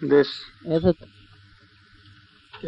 [0.00, 0.28] this
[0.64, 0.96] Этот,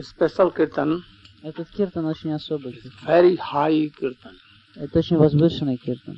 [0.03, 1.03] special kirtan,
[1.43, 2.81] этот киртан очень особый.
[3.05, 4.37] very high kirtan.
[4.77, 6.17] Это очень возвышенный киртан.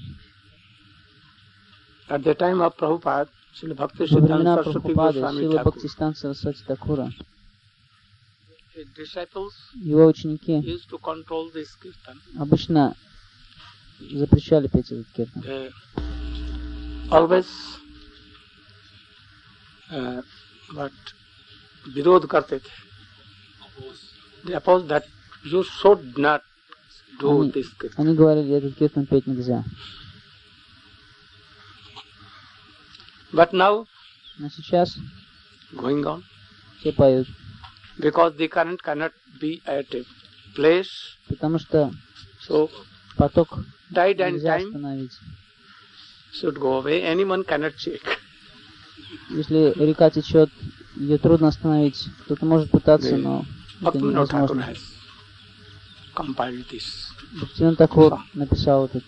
[2.09, 7.11] At the time of Prabhupada, Srila Bhakti Siddhanta Saraswati Goswami Thakur,
[9.75, 12.19] его ученики used to control this kirtan.
[12.39, 12.95] обычно
[14.01, 15.43] запрещали петь этот киртан.
[17.11, 17.47] Always
[19.91, 20.23] uh,
[20.74, 20.92] but
[21.96, 22.86] विरोध करते थे
[24.46, 25.04] they opposed that
[25.44, 26.42] you should not
[27.20, 27.96] do Они, this kirtan.
[27.98, 29.64] они говорили, этот киртан петь нельзя.
[33.34, 33.86] But now
[34.40, 34.96] Но сейчас
[35.74, 36.24] going on
[36.80, 37.28] все поют,
[38.00, 40.06] because the current cannot be at a
[40.56, 41.92] place потому что
[42.48, 42.70] so
[43.18, 43.60] поток
[43.94, 45.12] tide and нельзя time остановить.
[46.34, 48.20] should go away anyone cannot check
[49.31, 50.51] Если река течет,
[50.97, 52.09] ее трудно остановить.
[52.25, 53.45] Кто-то может пытаться, но
[53.81, 54.75] это невозможно.
[56.15, 59.05] Бхактивин Такур написал этот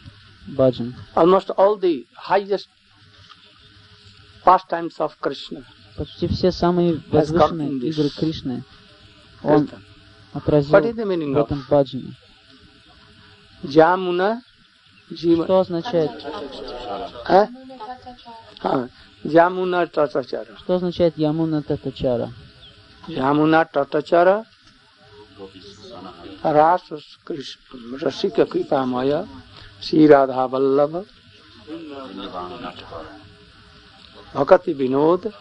[0.47, 0.95] баджан.
[1.15, 2.69] almost all the highest
[4.45, 5.65] pastimes of Krishna
[5.97, 8.65] Почти все самые возвышенные игры Кришны
[9.43, 9.69] он
[10.33, 12.15] отразил в этом баджане.
[15.11, 16.11] Jiva Что означает,
[18.63, 18.89] Huh?
[19.24, 20.58] हाँ, Jamuna Tatachara.
[20.58, 22.32] что означает Ямуна Татачара?
[23.08, 24.46] Jamuna Tatachara
[26.44, 26.82] Ras
[27.26, 29.28] Krishna Rasika Kripamaya
[29.82, 31.06] Sri Radha Vallabha
[34.34, 35.34] Bhakati Vinod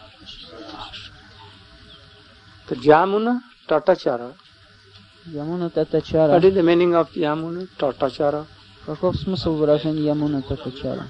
[2.67, 4.33] तो Jamuna Tatachara.
[5.27, 6.31] Ямуна Татачара.
[6.33, 8.45] What is the meaning of Jamuna Tatachara?
[8.85, 11.07] Каков смысл выражения Ямуна Татачара?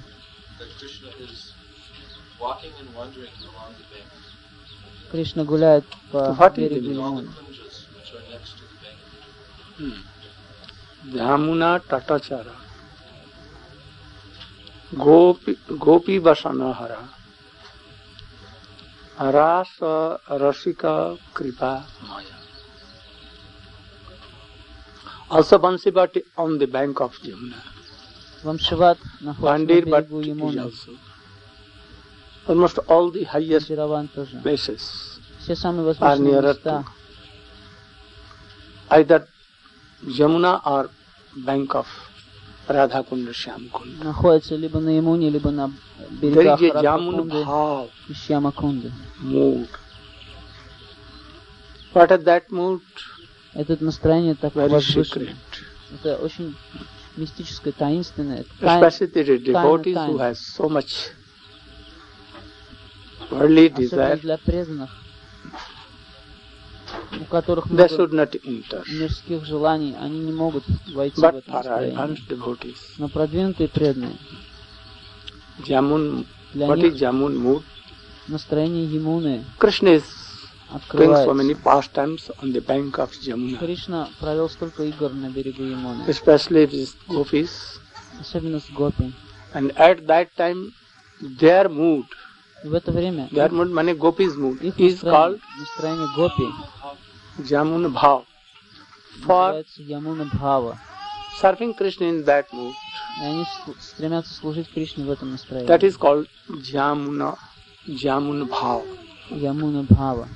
[2.47, 4.09] That Krishna is walking and wandering along the bank.
[5.11, 7.27] Кришна гуляет по What is берегу the All the Ямуны.
[7.27, 8.77] kunjas which are next to the
[9.81, 9.95] bank.
[11.15, 12.55] Jamuna Tatachara.
[14.97, 16.99] Gopi, Gopi Vasanahara.
[19.17, 22.25] Rasa Rasika Kripa Maya.
[25.29, 27.61] Also Bansivati on the bank of Jamuna.
[28.43, 30.59] Вамшиват находится на Pandir but берегу it is Ямуны.
[30.63, 30.91] also.
[32.46, 34.40] Almost all the highest Чираван тоже.
[34.42, 36.84] places Все самые are возвышенные nearer места
[38.90, 39.26] to either
[40.04, 40.90] Jamuna or
[41.44, 41.86] bank of
[42.68, 44.04] Radha Kunda Shyam Kunda.
[44.04, 48.92] находятся либо на Ямуне, либо на There берегах is a Jamun Радхакунды Bhav и Шьямакунды.
[49.22, 49.68] mood.
[51.94, 52.80] What is that mood?
[53.54, 55.04] Это настроение так Very возвышенное.
[55.26, 55.36] secret.
[55.92, 56.54] Это очень
[57.16, 58.40] мистическое, таинственное.
[58.40, 60.30] Это тайн- Especially the devotees who тайна.
[60.30, 61.14] has so much worldly
[63.31, 64.89] Особенно для преданных,
[67.19, 67.87] у которых много
[68.87, 70.63] мирских желаний, они не могут
[70.93, 71.97] войти в But это настроение.
[71.97, 74.15] advanced devotees, Но продвинутые преданные,
[75.59, 77.63] Jamun, для what is них Jamun mood?
[78.27, 80.03] настроение Ямуны Krishna is
[80.91, 81.63] doing so many открывается.
[81.63, 86.95] pastimes on the bank of Jamuna, Кришна провел столько игр на берегу Ямуны, especially with
[87.07, 87.79] gopis.
[88.19, 89.13] особенно с Гопи.
[89.53, 90.73] And at that time,
[91.39, 92.05] their mood,
[92.64, 96.46] в это время their mood, mane gopis mood, их is called настроение, настроение Гопи
[97.38, 98.24] Jamun Bhav.
[99.26, 100.78] For называется Ямуна Бхава.
[101.40, 102.72] serving Krishna in that mood,
[103.20, 105.68] И они сл- стремятся служить Кришне в этом настроении.
[105.68, 107.36] that is called Jamuna,
[107.88, 108.82] Jamun Bhav.
[109.30, 110.28] Ямуна Бхава.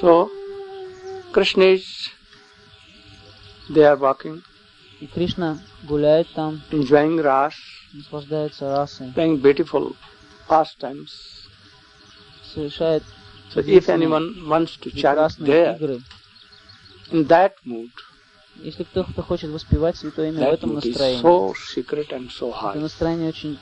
[0.00, 0.30] So,
[1.32, 2.10] Krishna is,
[3.70, 4.42] they are walking,
[5.00, 7.20] И Кришна гуляет там, enjoying
[7.93, 9.95] Ras, наслаждается расой, playing beautiful
[10.47, 11.47] pastimes.
[12.53, 13.03] совершает
[13.53, 16.01] So if anyone wants to chant прекрасные there, игры.
[17.11, 17.89] in that mood,
[18.63, 22.29] Если кто-то хочет воспевать Святое Имя в that этом mood is настроении, so secret and
[22.31, 22.79] so это high.
[22.79, 23.57] настроение очень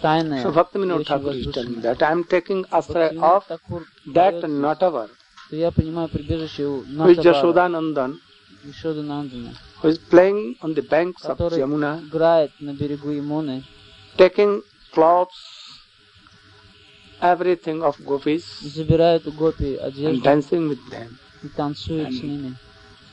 [0.00, 1.82] тайное So и Bhaktivinoda очень Thakur is telling возвышенное.
[1.82, 5.08] that I am taking asray Бхактивинод of Такур that дает, Natavar,
[5.46, 8.16] что я принимаю прибежище у who is Натавара, Jashodanandan, Ишода Нандана,
[8.62, 13.64] who is playing on the banks of который Yamuna, играет на берегу Ямуны,
[14.16, 14.62] taking
[14.92, 15.30] clothes,
[17.20, 22.20] everything of и gopis, забирает у Гопи and одежду dancing with them, и танцует с
[22.20, 22.56] and ними,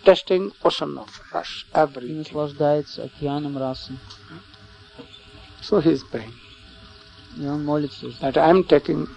[0.04, 2.18] testing ocean of rush, и everything.
[2.18, 3.98] наслаждается океаном расы.
[5.62, 6.34] So he is praying
[7.38, 9.08] И он молится, that I am taking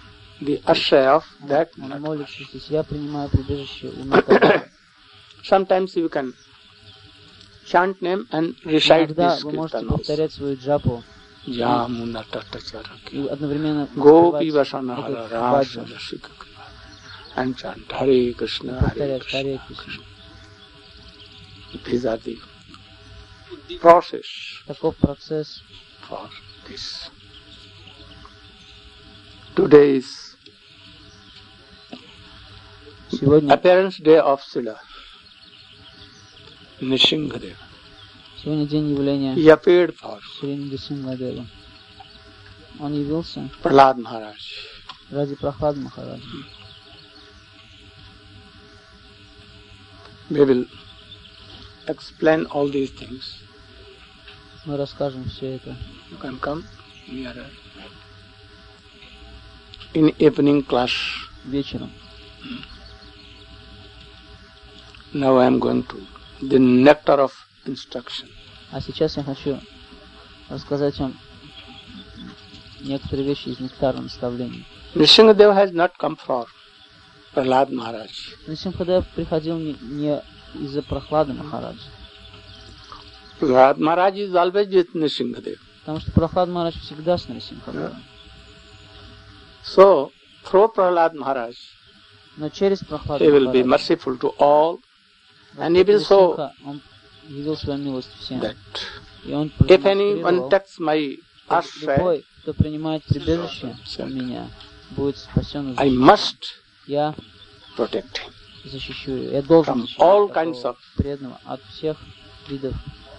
[0.41, 1.71] the asray of that
[5.44, 6.34] Sometimes you can
[7.66, 9.98] chant name and recite Иногда this вы можете kirtan also.
[9.98, 11.04] повторять свою джапу
[11.46, 13.12] Yamuna Tatacharaki.
[13.12, 16.30] и одновременно Gopi воспевать Vasana этот Hara баджан, Rasa Rasika
[17.36, 19.40] and chant Hare Krishna, Hare повторять Krishna.
[19.40, 20.04] Харе Кришна.
[21.86, 22.38] These are the
[23.80, 24.26] process
[24.68, 25.62] Таков процесс.
[26.08, 26.30] for
[26.68, 27.10] this.
[29.56, 30.36] Today is
[33.12, 34.80] Сегодня, appearance day of Sila
[36.81, 37.57] Nishingadev.
[38.43, 41.47] сегодня день явления He appeared for Шри Нрисимхадева.
[42.79, 44.39] Он явился Prahlad Maharaj.
[45.11, 46.23] ради Прохлад Махараджа.
[50.31, 50.67] We will
[51.89, 53.43] explain all these things.
[54.65, 55.77] Мы расскажем все это.
[56.11, 56.65] You can come
[57.09, 57.47] nearer.
[59.95, 60.93] In evening class,
[61.45, 61.91] вечером.
[65.13, 66.07] now I am going to
[66.41, 67.33] the nectar of
[67.67, 68.29] instruction.
[68.73, 69.59] А сейчас я хочу
[70.49, 71.19] рассказать вам
[72.81, 74.67] некоторые вещи из нектара наставлений.
[74.95, 76.47] Nishingadev has not come for
[77.35, 78.11] Prahlad Maharaj.
[78.47, 80.23] Насимхадев приходил не, не
[80.55, 81.81] из-за прохлады Махараджа,
[83.39, 85.59] Prahlad Maharaj is always with Nishingadev.
[85.81, 88.03] потому что Прохлад Махарадж всегда с Нарисимхадевом.
[89.65, 90.11] So,
[90.45, 91.55] through Prahlad Maharaj,
[92.37, 94.81] Но через Прохладу he will be merciful to all
[95.59, 96.83] and he will show Нарисимха, он
[97.29, 98.41] явил свою милость всем.
[98.41, 98.57] that
[99.25, 104.51] И он if anyone продемонстрировал, takes my что ashray, любой, кто принимает прибежище у меня,
[104.91, 106.03] будет спасен и I защищен.
[106.05, 106.45] must
[106.87, 107.15] Я
[107.77, 108.33] protect him
[108.65, 109.33] защищу ее.
[109.33, 111.97] Я должен from защитить all такого kinds of преданного от всех
[112.49, 112.75] видов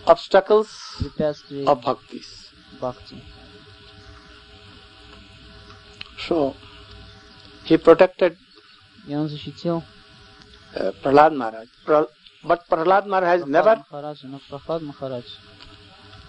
[0.06, 0.68] obstacles
[1.00, 2.50] препятствий of bhaktis.
[2.80, 3.22] бхакти.
[6.27, 6.56] So,
[7.66, 8.38] he protected
[9.07, 9.84] И он защитил
[10.75, 11.68] uh, Prahlad Maharaj.
[12.44, 13.84] But Prahlad Maharaj has never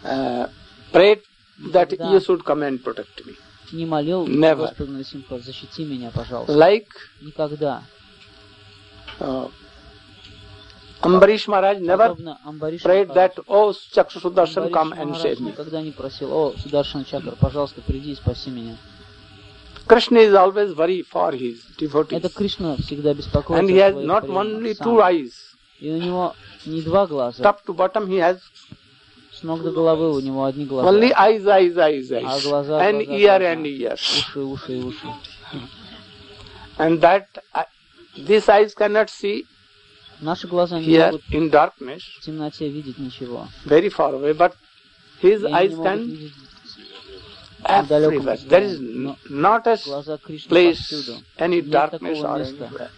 [0.04, 0.46] uh,
[0.92, 1.20] prayed
[1.72, 3.34] that you should come and protect me.
[3.72, 4.68] не молил Never.
[4.68, 6.52] Господа Нарисимха, защити меня, пожалуйста.
[6.52, 6.88] Like
[7.22, 7.82] Никогда.
[9.20, 9.48] uh,
[11.00, 15.50] Ambarish Maharaj never Амбариш prayed that, oh, Sudarshan, Амбариш come and save me.
[15.52, 18.76] никогда не просил, о, Сударшан Чакр, пожалуйста, приди и спаси меня.
[19.88, 22.18] Krishna is always worried for his devotees.
[22.18, 25.51] Это Кришна всегда беспокоится And he has not only two eyes,
[25.82, 26.34] И у него
[26.64, 28.38] не два глаза, top to bottom he has
[29.32, 30.88] с ног до головы у него одни глаза.
[30.88, 33.52] only eyes, eyes, eyes, А eyes, глаза, and глаза, ear глаза.
[33.52, 34.00] and ears.
[34.00, 35.06] Уши, уши, и уши.
[36.78, 37.64] And that uh,
[38.16, 39.44] these eyes cannot see
[40.20, 43.48] Наши глаза не here могут in darkness, в темноте видеть ничего.
[43.66, 44.52] very far away, but
[45.20, 46.32] his И они eyes не могут can видеть
[47.58, 48.36] в далеком everywhere.
[48.48, 49.06] There is расстоянии.
[49.08, 52.64] n- not a Глаза Кришны place, повсюду, any Нет darkness такого or места.
[52.70, 52.90] anywhere.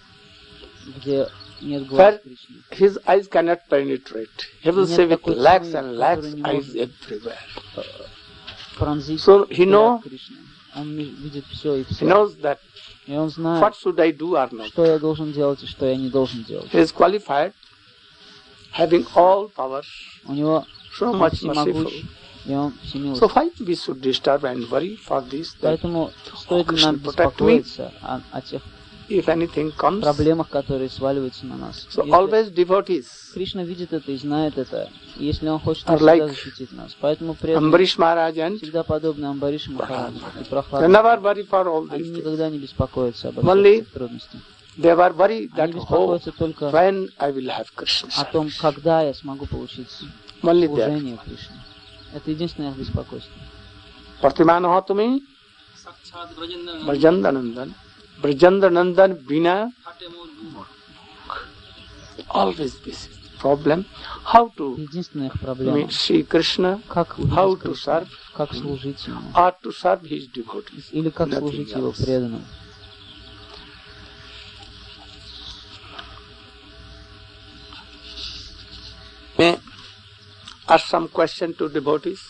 [0.99, 1.33] где нет глаз
[1.64, 2.64] Where Кришны.
[2.72, 4.30] his eyes cannot penetrate.
[4.64, 7.38] He will Нет see with такой lakhs тьмы, and lakhs которая не eyes может everywhere.
[8.78, 10.38] Пронзить So he взгляд know- Кришны.
[10.76, 12.06] Он ми- видит все и He все.
[12.06, 12.60] knows that
[13.08, 14.68] И он знает, what should I do or not.
[14.68, 16.72] что я должен делать и что я не должен делать.
[16.72, 17.54] He is qualified,
[18.78, 19.86] having all powers,
[20.26, 20.66] У него
[20.98, 21.88] so он much merciful.
[21.88, 22.04] всемогущ,
[22.46, 23.36] и он So всемилостив.
[23.36, 25.56] why we should disturb and worry for this?
[25.60, 27.58] That Поэтому стоит ли нам Krishna protect me.
[27.58, 28.62] беспокоиться о, о тех
[29.09, 30.03] if anything comes.
[30.03, 31.87] Проблемах, которые сваливаются на нас.
[31.91, 33.07] So если always devotees.
[33.33, 34.91] Кришна видит это и знает это.
[35.17, 36.97] Если он хочет, он like защитит нас.
[37.01, 40.19] Поэтому преданные Амбариш Махарадж всегда подобны Амбариш Махараджу
[41.97, 44.41] и никогда не беспокоятся об этих трудностях.
[44.77, 48.11] They were worried that oh, беспокоятся только when I will have Krishna.
[48.17, 49.89] о том, когда я смогу получить
[50.43, 51.57] Only служение Кришны.
[52.13, 53.33] Это единственное их беспокойство.
[54.21, 55.23] Пратиманахатуми
[56.87, 57.75] Баджанданандан.
[58.25, 59.71] Brajendra Nandan Bina
[62.31, 63.85] always this problem
[64.25, 64.79] how to
[65.75, 70.89] meet Sri Krishna, how to serve, how to serve his devotees.
[70.93, 72.43] Или как служить его преданным.
[79.37, 79.59] May
[80.67, 82.21] ask some question to devotees.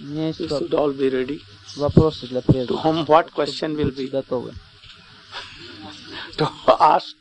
[0.00, 1.40] You should all be ready.
[1.78, 2.68] Вопросы для преданных.
[2.68, 4.08] To whom what question will be?
[4.08, 4.52] Готовы.
[6.37, 6.49] to
[6.79, 7.15] ask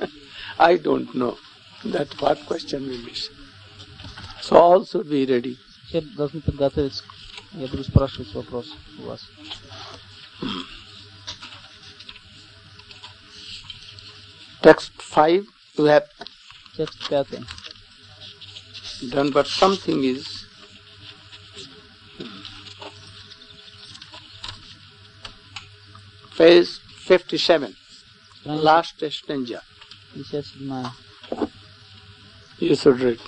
[0.57, 1.37] I don't know
[1.85, 3.13] that what question will be
[4.41, 7.03] so all should be ready Все должны подготовиться.
[7.53, 8.67] Я буду спрашивать вопрос
[8.99, 9.21] у вас.
[14.61, 15.45] text 5
[15.77, 16.05] you have
[16.75, 17.43] Текст пятый.
[19.09, 20.45] done, but something is
[26.37, 27.75] page 57,
[28.41, 29.61] Страница last stanza.
[30.13, 30.91] 57.
[32.59, 33.19] You should read.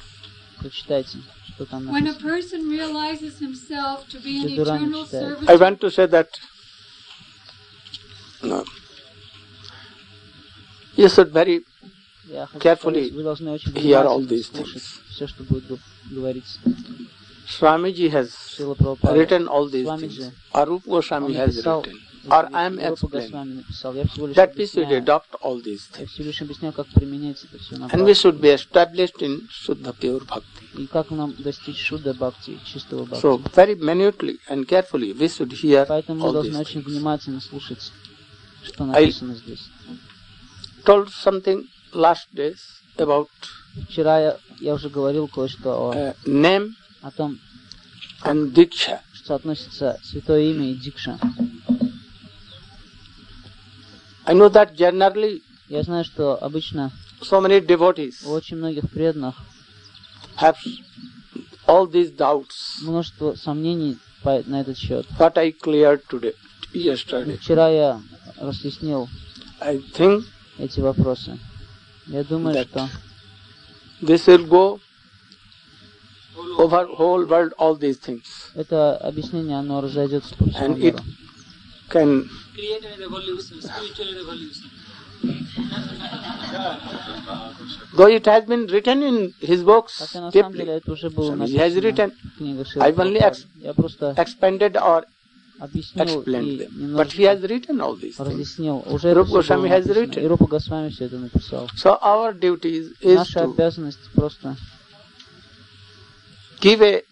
[0.59, 1.17] Прочитайте.
[1.55, 2.29] что там When a написано.
[2.29, 5.13] person realizes himself to be an Что Дурани eternal читает.
[5.13, 6.29] I service want to say that
[8.43, 8.65] no.
[10.97, 11.63] You should very
[12.27, 14.99] Я хочу carefully сказать, вы должны очень hear all внимательно these слушать things.
[17.46, 18.06] Все, что будет г- говориться.
[18.06, 19.14] Swamiji has Шила Прабхупада.
[19.18, 20.32] written all these Swamiji, things.
[20.52, 22.00] Arup он Goswami has написал, written.
[22.28, 23.22] Or I am Рупа explaining.
[23.30, 23.94] Госвами написал.
[23.94, 25.02] Я всего лишь That we should объясняю.
[25.04, 26.08] adopt all these Я things.
[26.10, 28.12] всего лишь объясняю, как применять это все на And we практике.
[28.28, 30.82] should be established in Shuddha pure bhakti.
[30.82, 33.22] И как нам достичь шуда бхакти, чистого бхакти.
[33.24, 36.86] So very minutely and carefully we should hear Поэтому мы all должны these очень things.
[36.90, 37.92] внимательно слушать,
[38.64, 39.62] что I- написано здесь.
[40.84, 42.58] Told something last days
[42.96, 43.28] about
[43.88, 46.70] Вчера я, я уже говорил кое-что о, uh, name
[47.02, 47.38] о том,
[48.24, 49.00] and diksha.
[49.12, 51.18] что относится святое имя и дикша.
[54.24, 59.34] I know that generally Я знаю, что обычно so many devotees у очень многих преданных
[60.36, 60.56] have
[61.66, 62.82] all these doubts.
[62.82, 65.06] множество сомнений по- на этот счет.
[65.18, 66.34] What I cleared today,
[66.72, 67.36] yesterday.
[67.38, 68.00] Вчера я
[68.36, 69.08] разъяснил
[69.60, 70.24] I think
[70.58, 71.38] эти вопросы.
[72.06, 72.88] Я думаю, что
[74.00, 74.80] this will go
[76.58, 78.22] over whole world all these things
[78.54, 80.98] это объяснение, оно разойдется по всему And it- миру.
[81.88, 84.70] can create a revolution, spiritual revolution.
[87.96, 91.10] though it has been written in his books Хотя на самом деле deeply это уже
[91.10, 93.46] было Swamiji has написано written, в книгах I Шрила only Прабхупады.
[93.60, 95.04] Я просто expanded or
[95.58, 98.82] объяснил explained и them but he has немножко written all these things разъяснил.
[98.86, 99.94] Уже это Rupa все было Goswami has написано.
[100.04, 100.22] written.
[100.22, 101.68] И Рупа Госвами все это написал.
[101.76, 104.56] so our duty is, is Наша to обязанность просто
[106.59, 107.03] give a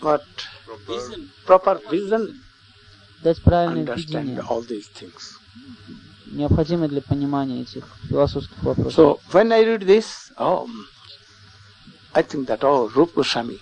[0.00, 0.22] what
[0.86, 1.30] Vision.
[1.46, 2.34] proper vision
[3.22, 5.38] дать правильное understand видение, all these things
[6.26, 8.94] необходимое для понимания этих философских вопросов.
[8.94, 10.68] so when I read this oh
[12.12, 13.60] I think that oh Rupa Goswami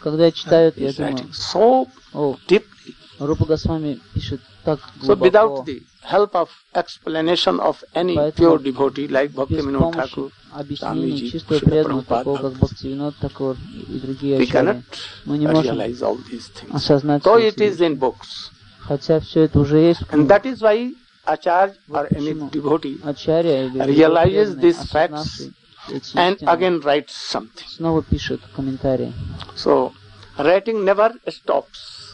[0.00, 4.78] Когда я читаю это, я is думаю, writing so о, deeply Рупа Госвами пишет так
[5.00, 9.78] So глубоко, without the help of explanation of any Поэтому pure devotee like без Bhaktivinoda
[9.92, 13.56] помощи Thakur, объяснений Swamiji, чистого Srila преданного, Prabhupada, такого как Бхактивинод Такор
[13.88, 14.82] и другие we ачарьи, cannot
[15.24, 16.74] мы не можем realize all these things.
[16.74, 17.82] осознать Though все it эти is вещи.
[17.92, 18.50] in books.
[18.80, 20.28] Хотя все это уже есть в And книгах.
[20.44, 20.94] that is why
[21.26, 22.50] Acharya or any Почему?
[22.50, 25.52] devotee Ачарья или realizes преданный, these осознавший
[25.90, 27.66] эти and истины, again writes something.
[27.68, 29.12] снова пишет комментарии.
[29.56, 29.92] So
[30.38, 32.11] writing never stops.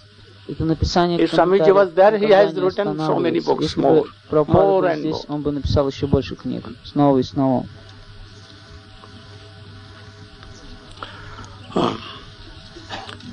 [0.50, 4.06] Это написание If Swamiji комментариев was there, he has written so many books, Если more,
[4.32, 5.26] more and здесь, more.
[5.28, 6.66] он бы написал еще больше книг.
[6.84, 7.68] Снова и снова.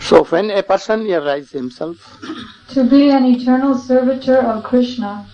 [0.01, 1.97] So when a person realizes himself,
[2.75, 5.25] to be an eternal servitor of Krishna.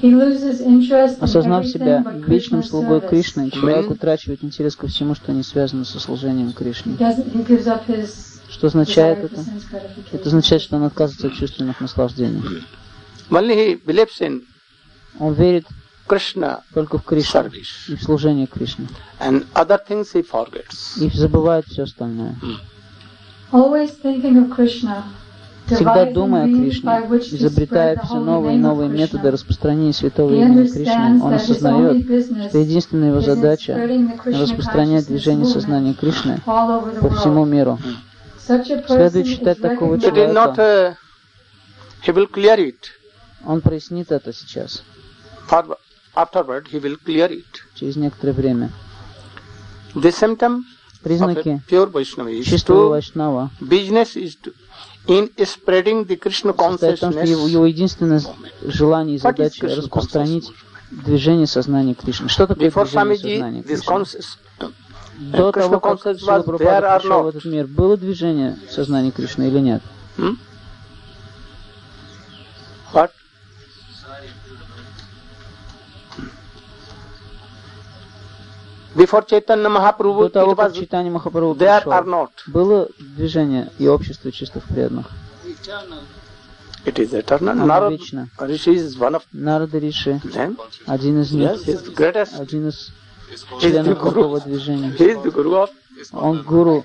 [0.00, 3.02] He loses interest in Осознав себя вечным слугой.
[3.02, 6.94] Кришны, человек утрачивает интерес ко всему, что не связано со служением Кришне.
[6.94, 8.31] He gives up his
[8.62, 9.44] Что означает это?
[10.12, 12.40] Это означает, что он отказывается от чувственных наслаждений.
[13.28, 13.44] Он
[15.34, 15.66] верит
[16.08, 17.50] Krishna только в Кришну
[17.88, 18.86] и в служение Кришне.
[19.18, 20.96] and other things he forgets.
[21.00, 22.36] И забывает все остальное.
[23.50, 25.06] Always thinking of Krishna.
[25.66, 26.90] Всегда думая о Кришне,
[27.36, 32.04] изобретая все новые и новые методы распространения святого имени Кришны, он осознает,
[32.48, 33.74] что единственная его задача
[34.24, 37.80] распространять движение сознания Кришны по всему миру.
[37.82, 38.11] Person
[38.46, 40.32] Следует считать такого человека.
[40.32, 40.96] not,
[42.04, 42.78] he will clear it.
[43.44, 44.82] Он прояснит это сейчас,
[45.48, 45.76] For,
[46.14, 47.44] afterward, he will clear it.
[47.74, 48.70] через некоторое время.
[51.02, 54.54] Признаки pure Vaishnava is чистого to, Вайшнава business is to,
[55.08, 57.50] in spreading the Krishna состоит в том, что его, consciousness.
[57.50, 58.22] его единственное
[58.62, 60.48] желание и задача распространить
[60.92, 62.28] движение сознания Кришны.
[62.28, 64.72] Что такое Before движение сознания Swamiji, this Кришны?
[65.30, 69.82] До того, как there Прабхупада пришел в этот мир, было движение сознания Кришны или нет?
[70.16, 70.36] hmm?
[72.92, 73.10] what?
[78.94, 85.10] Before Chaitanya Mahaprabhu, До того, как Читание Махапрабху пришел, было движение и общество чистых преданных.
[86.84, 87.54] It is eternal.
[87.54, 90.20] One of Нарада Риши,
[90.86, 91.52] один из них,
[92.38, 92.92] один из
[93.84, 94.44] Такого guru.
[94.44, 94.94] движения.
[96.12, 96.84] Он гуру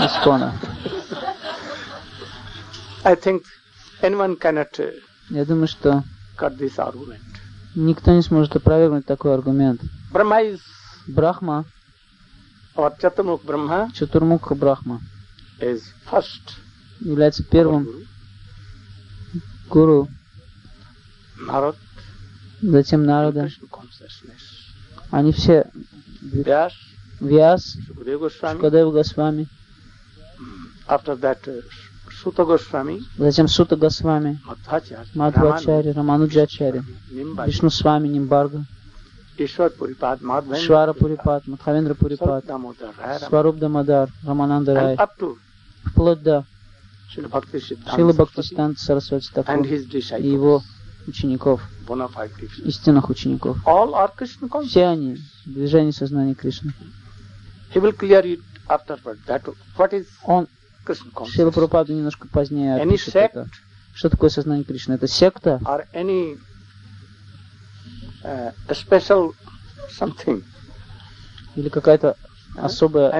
[0.00, 0.54] Искона.
[3.04, 3.42] I think
[4.02, 4.92] anyone cannot uh,
[5.30, 6.02] Я думаю, что
[6.36, 7.20] cut this argument.
[7.74, 9.80] никто не сможет опровергнуть такой аргумент.
[10.12, 10.60] Brahma is,
[11.06, 11.64] Брахма,
[12.76, 15.00] Chaturmukh Brahma Чатурмукха Брахма,
[15.60, 16.56] is first
[17.00, 17.88] является первым
[19.68, 20.08] гуру,
[21.38, 21.76] Narad,
[22.70, 23.02] затем.
[23.02, 24.54] Krishna consciousness.
[25.10, 25.70] Они все
[27.20, 27.76] Вьяс,
[28.52, 29.46] Шукадев Госвами,
[30.88, 31.62] after that uh,
[32.22, 34.40] Suta Goswami, затем Сута Госвами,
[35.14, 36.82] Мадхвачарья, Рамануджачарья,
[37.46, 38.64] Вишну Свами, Нимбарка,
[39.36, 42.44] Ишвара Пурипат, Мадхавендра Пурипат,
[43.28, 44.98] Сваруп Дамодар, Рамананда Рай,
[45.84, 46.44] вплоть до
[47.16, 49.30] Сарасвати Бхактисиддханта Сарасвати.
[49.32, 50.62] Тхакур и его
[51.06, 51.62] учеников,
[52.64, 53.58] истинных учеников.
[54.66, 56.72] Все они движение сознания Кришны.
[60.24, 60.48] Он,
[61.26, 63.48] Шила Прабхупада немножко позднее опишет это.
[63.94, 64.94] Что такое сознание Кришны?
[64.94, 65.60] Это секта
[65.92, 66.38] any
[68.24, 68.52] uh,
[69.98, 70.42] something,
[71.54, 72.16] или какая-то
[72.56, 73.10] особая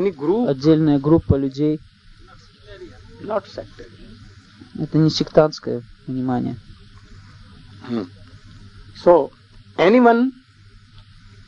[0.49, 1.81] отдельная группа людей?
[4.79, 6.57] Это не сектантское понимание.
[9.03, 9.31] So,
[9.79, 10.33] anyone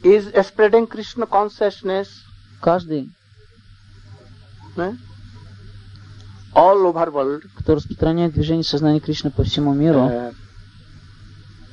[0.02, 2.08] is spreading Krishna consciousness?
[2.60, 3.10] Каждый,
[4.76, 4.92] eh,
[6.54, 7.42] all over world.
[7.58, 10.32] кто распространяет движение сознания Кришны по всему миру, Uh,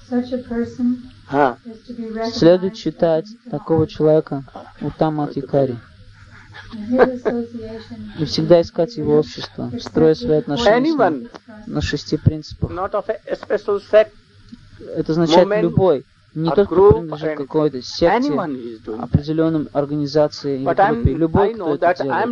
[0.10, 1.55] Such a person huh.
[1.65, 4.43] is to be recognized следует считать такого человека
[6.74, 8.12] his association.
[8.20, 11.29] И всегда искать его общество, строя свои отношения с ним Anyone,
[11.67, 12.72] на шести принципах.
[12.72, 14.12] not of a special sect,
[14.80, 19.03] Это означает любой, не тот, кто принадлежит какой-то секте, that.
[19.03, 21.13] определенным организации или группе.
[21.13, 22.24] Любой, кто это делает.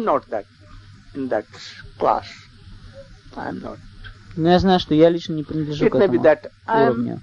[4.36, 6.24] Но я знаю, что я лично не принадлежу It к этому
[6.68, 7.20] уровню.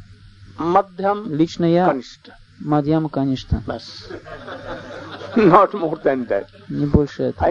[0.58, 1.96] Madhyam Лично я.
[2.60, 3.08] Мадьяма,
[6.28, 6.46] that.
[6.68, 7.48] не больше этого.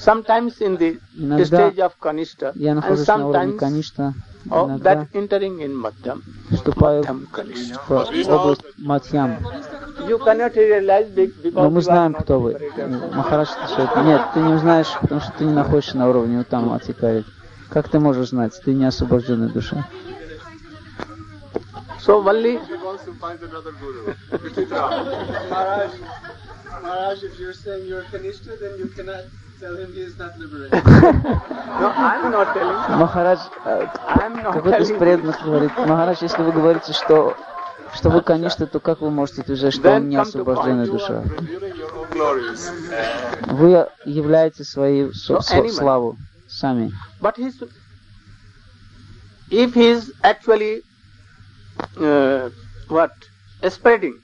[0.00, 4.14] Sometimes in the Иногда stage of Kanishta я and нахожусь на уровне sometimes Каништа,
[4.50, 6.22] of иногда that entering in Madhyam.
[6.50, 7.78] вступаю Madhyam Kanishta.
[7.86, 9.36] в область Мадьям.
[10.08, 12.56] You cannot realize be- because Но мы you are знаем, not кто вы.
[13.12, 17.26] Махарадж отвечает, нет, ты не узнаешь, потому что ты не находишься на уровне Утама Атикари.
[17.68, 18.58] Как ты можешь знать?
[18.64, 19.86] Ты не освобожденная душа.
[22.00, 24.14] So only wants to find another guru.
[25.50, 25.90] Maharaj,
[26.82, 29.24] Maharaj, if you're saying you're Kanishta, then you cannot
[32.96, 33.86] Махарадж, э,
[34.52, 37.36] какой-то из преданных говорит, Махарадж, если вы говорите, что
[37.92, 41.22] что вы, конечно, то как вы можете утверждать, что он не освобожденная душа?
[43.48, 46.16] Вы являете свою славу
[46.48, 46.92] сами.
[47.20, 47.54] But he's,
[49.50, 50.82] if he is actually
[51.96, 52.50] uh,
[52.88, 53.10] what
[53.68, 54.20] spreading,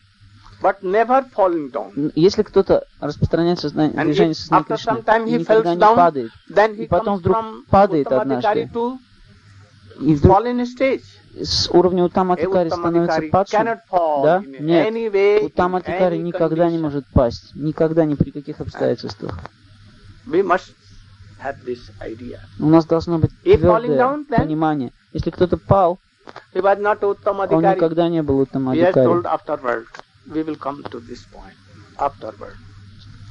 [0.63, 5.75] but never falling down, Если кто-то распространяет сознание, движение сознания Кришны some time и никогда
[5.75, 7.37] не down, падает, then he И потом вдруг
[7.71, 8.71] падает однажды.
[10.01, 10.43] и вдруг
[11.43, 14.43] с уровня Утаматикари становится падшим, да?
[14.59, 15.45] Нет.
[15.45, 17.55] Утаматикари никогда не может пасть.
[17.55, 19.39] Никогда, ни при каких обстоятельствах.
[22.59, 24.93] У нас должно быть твердое понимание.
[25.13, 25.99] Если кто-то пал,
[26.55, 31.57] он никогда не был He We will come to this point
[31.99, 32.57] afterward.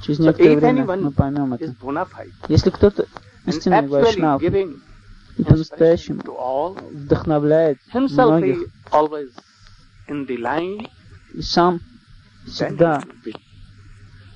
[0.03, 2.25] Через So некоторое if время мы поймем is это.
[2.47, 3.05] Если кто-то
[3.45, 6.21] истинный вайшнав и по-настоящему
[6.91, 9.31] вдохновляет многих is always
[10.07, 10.87] in the line,
[11.33, 11.81] и сам
[12.45, 13.03] всегда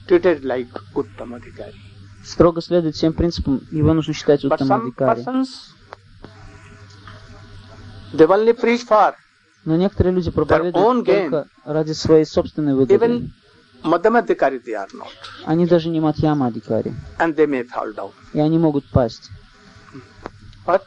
[0.08, 1.76] treated like Uttamadhikari.
[2.24, 5.46] строго следует всем принципам, его нужно считать But some Уттамадикари.
[8.14, 9.14] they only preach for
[9.66, 12.94] Но некоторые люди own проповедуют только ради своей собственной выгоды.
[12.94, 13.32] even
[13.84, 15.08] Madhyamadhikari they are not.
[15.46, 16.94] Они даже не Матьяма Адикари.
[17.18, 18.12] And they may fall down.
[18.34, 19.30] И они могут пасть.
[20.66, 20.84] But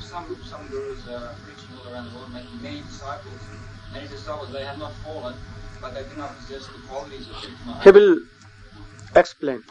[0.00, 3.34] Some some gurus are preaching all around the world, making many disciples.
[3.92, 5.34] Many disciples, they have not fallen,
[5.80, 7.80] but they do not possess the qualities of Krishna.
[7.84, 8.18] he will
[9.14, 9.62] explain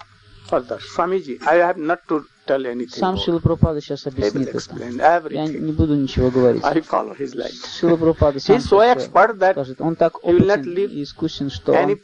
[0.47, 0.77] further.
[0.77, 2.25] Swamiji, I have not to
[2.99, 3.17] Сам.
[3.17, 4.59] Шила Прабхупада сейчас объяснит это.
[5.29, 6.63] Я не буду ничего говорить.
[7.79, 9.81] Шила Прабхупада сам скажет.
[9.81, 11.97] Он так опытен и искусен, что он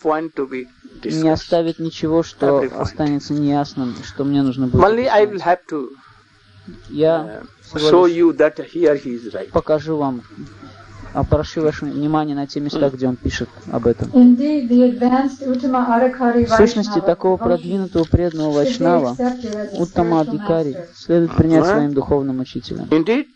[1.04, 4.82] не оставит ничего, что останется неясным, что мне нужно будет
[6.90, 7.48] Я uh,
[9.52, 10.22] покажу вам,
[11.14, 14.10] обращу ваше внимание на те места, где он пишет об этом.
[14.10, 14.14] В
[16.58, 19.16] сущности, такого продвинутого преданного вайшнава,
[19.74, 22.86] Уттама Адикари, следует принять своим духовным учителем.
[22.90, 23.28] Indeed,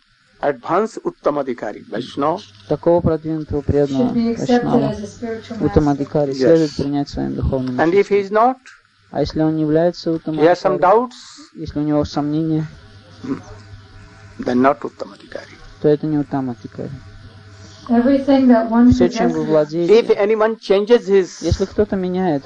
[0.41, 6.01] advanced Uttamadhikari, Vaishnava, Такого продвинутого преданного вайшнава, as a spiritual Уттама master.
[6.01, 6.35] Адикари, Yes.
[6.35, 8.25] следует принять своим духовным and if he учителем.
[8.25, 8.55] is not,
[9.11, 11.15] А если он не является Уттама he has some Адикари, doubts,
[11.55, 12.67] если у него сомнения,
[14.39, 15.55] then not Uttamadhikari.
[15.81, 16.55] то это не Уттама
[17.88, 22.43] Все, чем вы владеете, anyone changes his если кто-то меняет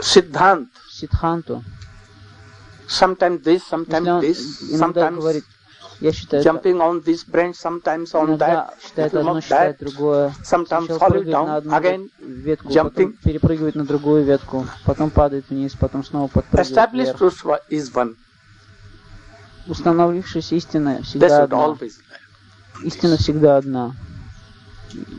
[0.00, 1.62] siddhant, сидханту,
[2.88, 4.38] sometimes this, sometimes он this,
[4.76, 5.44] sometimes говорит,
[6.00, 10.86] я считаю jumping on this branch, sometimes on that, считает одно, считает that, другое, sometimes
[10.86, 12.90] сначала fall прыгает на down, одну again ветку, jumping.
[12.90, 17.22] потом перепрыгивает на другую ветку, потом падает вниз, потом снова подпрыгивает established вверх.
[17.22, 18.16] truth wa- is one.
[19.68, 21.76] Установившаяся истина всегда одна.
[22.82, 23.92] Истина всегда одна.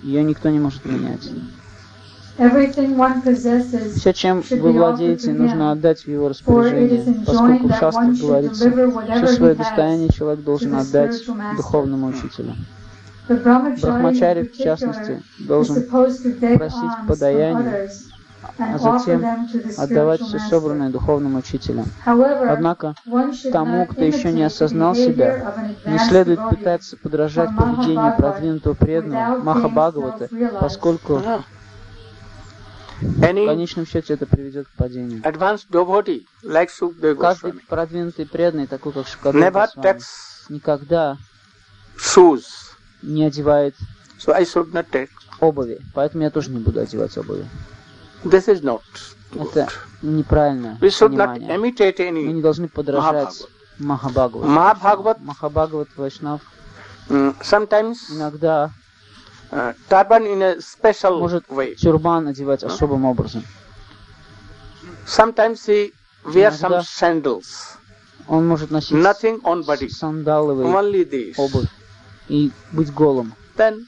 [0.03, 1.29] Ее никто не может менять.
[3.95, 8.71] Все, чем вы владеете, нужно отдать в его распоряжение, поскольку в шастрах говорится,
[9.15, 12.55] все свое достояние человек должен отдать духовному учителю.
[13.27, 17.89] Брахмачари, в частности, должен просить подаяние,
[18.57, 19.25] а offer затем
[19.77, 21.85] отдавать все собранное духовному учителю.
[22.05, 22.95] However, Однако,
[23.51, 31.17] тому, кто еще не осознал себя, не следует пытаться подражать поведению продвинутого преданного Махабхагавата, поскольку
[31.17, 31.41] Ah.
[33.01, 35.21] в конечном счете это приведет к падению.
[37.19, 40.01] Каждый продвинутый преданный, такой как Шукадев never Госвами,
[40.49, 41.17] никогда
[43.01, 43.75] не одевает
[45.39, 47.45] обуви, поэтому я тоже не буду одевать обуви.
[48.23, 48.81] This is not
[49.33, 49.71] Это good.
[50.01, 51.55] неправильное We should not понимание.
[51.55, 53.43] imitate Мы не any должны подражать
[53.79, 54.47] Махабхагавату.
[54.49, 55.19] Mahabhagavat.
[55.21, 56.41] Махабхагават Вайшнав
[57.41, 58.71] sometimes иногда
[59.51, 61.75] uh, turban in a special может way.
[61.75, 63.43] тюрбан одевать особым образом.
[65.05, 65.93] Sometimes he
[66.25, 67.77] wears some sandals,
[68.27, 71.35] Он может носить nothing on body, сандаловые only this.
[71.37, 71.69] обувь
[72.27, 73.33] и быть голым.
[73.55, 73.85] Then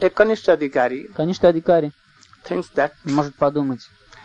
[0.00, 1.92] a Kanishtadikari Конечно, Адикари
[2.44, 3.80] thinks that может подумать,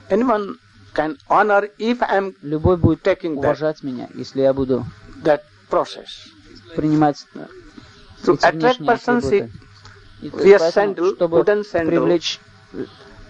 [0.09, 0.55] anyone
[0.93, 4.85] can honor if I am любой будет taking that, уважать меня, если я буду
[5.23, 6.07] that process.
[6.75, 7.25] принимать
[8.25, 9.51] To эти внешние атрибуты.
[10.21, 12.39] И wears поэтому, чтобы привлечь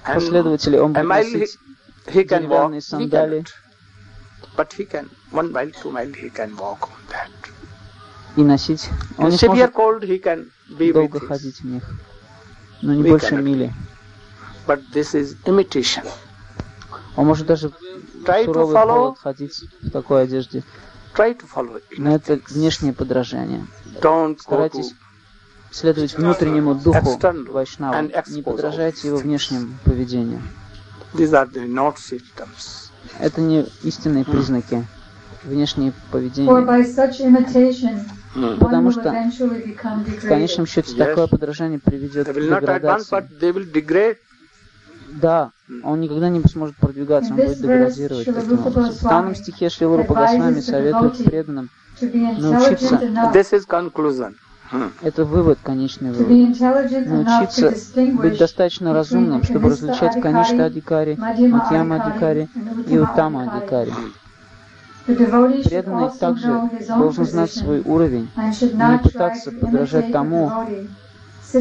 [0.06, 1.58] последователей, он будет носить
[2.06, 3.46] he can walk, деревянные сандалии.
[4.56, 7.30] But he can, one mile, two mile, he can walk on that.
[8.36, 8.89] и носить.
[9.17, 11.84] Он не сможет cold, he can be долго ходить в них,
[12.82, 13.74] но не больше мили.
[14.67, 16.06] But this is imitation.
[17.15, 17.71] Он может даже
[18.26, 20.63] Try to суровый follow, холод ходить в такой одежде.
[21.15, 21.84] try to follow it.
[21.97, 23.65] Но это внешнее подражание.
[24.02, 24.93] Don't Старайтесь
[25.71, 28.02] следовать внутреннему духу Вайшнава.
[28.28, 30.41] Не подражайте его внешнему поведению.
[31.13, 32.89] these are the not systems.
[33.19, 34.86] Это не истинные признаки
[37.19, 37.99] imitation,
[38.34, 38.58] Hmm.
[38.58, 40.69] one Потому will что В конечном degraded.
[40.69, 43.12] счете такое подражание приведет к деградации.
[43.15, 44.17] but they will degrade.
[45.21, 45.52] Да,
[45.84, 48.93] он никогда не сможет продвигаться, он будет деградировать таким образом.
[48.93, 51.69] В данном стихе advises the советует преданным
[52.02, 52.95] Научиться.
[53.34, 54.36] This is conclusion.
[55.02, 56.60] Это вывод, конечный вывод.
[57.08, 62.49] Научиться быть достаточно разумным, чтобы различать Каништа Адикари, Матьяма Адикари
[62.88, 63.52] и Утама.
[63.52, 63.93] Адикари.
[65.06, 70.49] Преданный также должен знать свой уровень, should не пытаться подражать тому,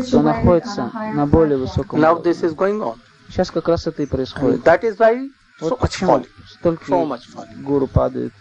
[0.06, 2.96] кто находится на более высоком Now уровне.
[3.32, 4.62] Сейчас как раз это и And происходит.
[4.64, 6.26] that is why so Вот much почему falling.
[6.46, 7.62] столько So much falling.
[7.62, 8.34] гуру падают.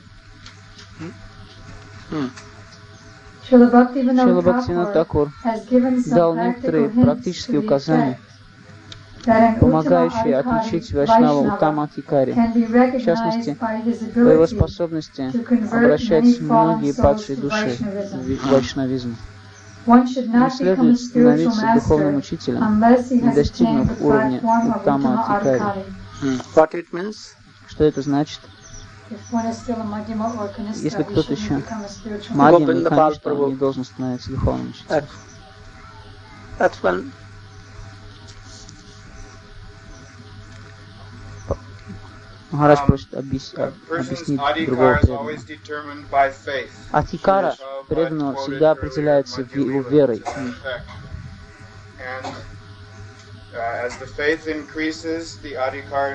[3.49, 8.19] Srila Bhaktivinoda Шила Бхактивинод Thakur Такур дал некоторые практические указания,
[9.61, 13.57] помогающие отличить Вайшнава can be в частности,
[14.13, 15.31] по его способности
[15.73, 19.15] обращать многие падшие души в вайшнавизм.
[19.85, 23.27] One should Не not become a следует spiritual становиться духовным master учителем, unless he не
[23.29, 24.39] has attained достигнув the уровня
[24.75, 25.85] Уттама Адхикари.
[27.67, 28.39] Что это значит?
[29.09, 31.63] Если кто-то еще
[32.35, 35.05] он не должен становиться духовным учителем.
[42.51, 45.45] Um, просит объяснить другого преданного.
[46.91, 47.55] So,
[47.87, 50.25] преданного всегда определяется его верой.
[50.35, 50.53] uh,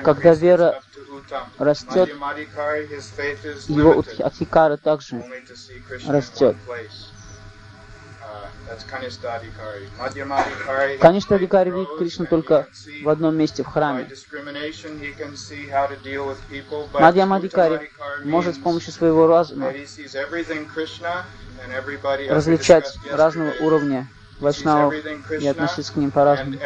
[0.03, 0.75] Когда вера
[1.57, 2.11] растет,
[3.67, 5.25] его Атикара также
[6.05, 6.57] растет.
[10.99, 12.67] Конечно, Адикари видит Кришну только
[13.03, 14.09] в одном месте, в храме.
[16.93, 17.91] Мадьямадикари
[18.23, 19.73] может с помощью своего разума
[22.29, 24.07] различать разного уровня
[24.39, 26.57] вайшнавов и относиться к ним по-разному.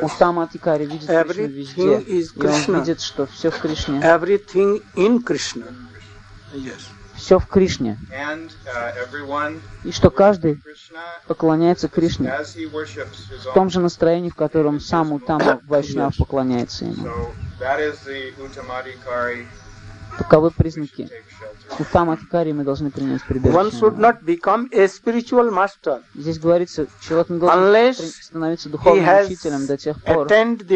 [0.00, 4.00] Устама Атикари видит Кришну везде, и он видит, что все в Кришне.
[4.00, 5.66] Everything in Krishna.
[6.54, 6.97] Yes.
[7.28, 7.98] Все в Кришне.
[8.10, 10.62] uh, И что каждый
[11.26, 17.06] поклоняется Кришне в том же настроении, в котором сам Утама Вайшнав поклоняется ему.
[17.06, 19.44] So that is the Uttamadikari
[20.16, 21.10] Таковы признаки.
[21.78, 23.92] Утама Адхикари мы должны принять прибежище.
[26.14, 30.26] Здесь говорится, человек не должен становиться духовным учителем до тех пор,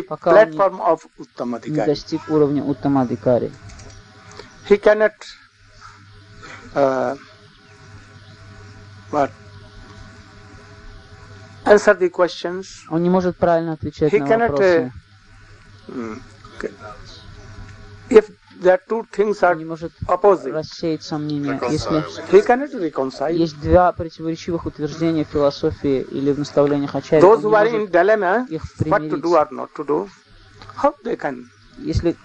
[0.07, 3.51] пока он не- достиг уровня Уттамадикари.
[4.69, 5.13] He cannot
[6.75, 7.19] what
[11.65, 12.67] answer the questions.
[12.89, 14.93] Он не может правильно отвечать He на cannot, вопросы.
[16.59, 16.73] Okay.
[18.11, 18.31] If
[18.61, 21.61] the two things are Он не может opposite, рассеять сомнения.
[21.71, 21.99] Если
[22.31, 23.35] he cannot reconcile.
[23.35, 28.47] есть два противоречивых утверждения в философии или в наставлениях Ачарьи, Those who are in dilemma,
[28.49, 30.09] их what to do or not to do,
[30.77, 31.47] how they can
[31.79, 32.17] Если,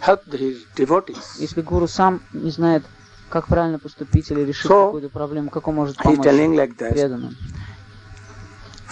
[0.00, 1.38] help his devotees.
[1.38, 2.84] если гуру сам не знает,
[3.32, 6.90] как правильно поступить или решить So, какую-то проблему, как он может помочь like that.
[6.90, 7.34] преданным.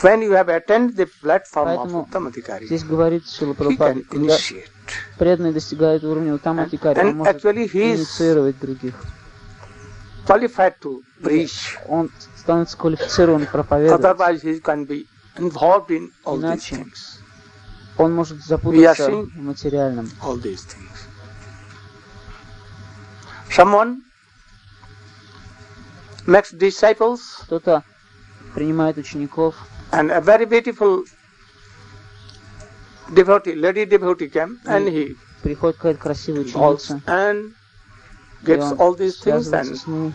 [0.02, 4.38] When you have attained the platform Поэтому of Здесь говорит Шила Прабхупада, когда
[5.18, 8.94] преданный достигает уровня Утаматикари, он And может инициировать других.
[10.26, 11.76] qualified to preach.
[11.86, 14.02] Он становится квалифицирован проповедовать.
[14.02, 17.20] Otherwise, he can be involved in all these Иначе things.
[17.98, 20.10] Он может запутаться в материальном.
[20.22, 20.96] All these things.
[23.50, 23.98] Someone
[26.29, 27.83] makes disciples, Кто-то
[28.53, 29.55] принимает учеников,
[29.91, 31.03] and a very beautiful
[33.13, 37.53] devotee, lady devotee came, and he приходит какая-то красивая involves ученица, and
[38.41, 40.13] и gets он all these things, связывается and с ней,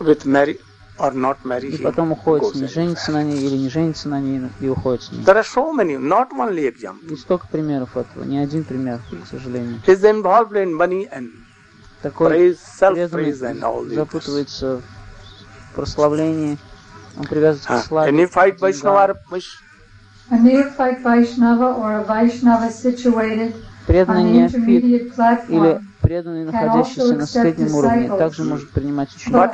[0.00, 0.60] with Mary
[0.98, 2.74] or not Mary, и he потом уходит с goes ней, anywhere.
[2.74, 5.24] женится на ней или не женится на ней, и уходит с ней.
[5.24, 7.12] There are so many, not only examples.
[7.12, 9.80] И столько примеров этого, не один пример, к сожалению.
[9.86, 11.30] He's involved in money and
[12.02, 13.94] Такой praise, преданный self-praise and all these.
[13.94, 14.97] запутывается в
[15.75, 16.57] прославлении,
[17.17, 18.29] он привязывается к Ah, славе, к деньгам.
[18.59, 19.15] Vaishnava,
[20.31, 23.55] A neophyte Vaishnava or a Vaishnava situated
[23.87, 24.83] преданный неофит
[25.49, 29.51] или преданный, находящийся на среднем уровне, также может принимать учеников.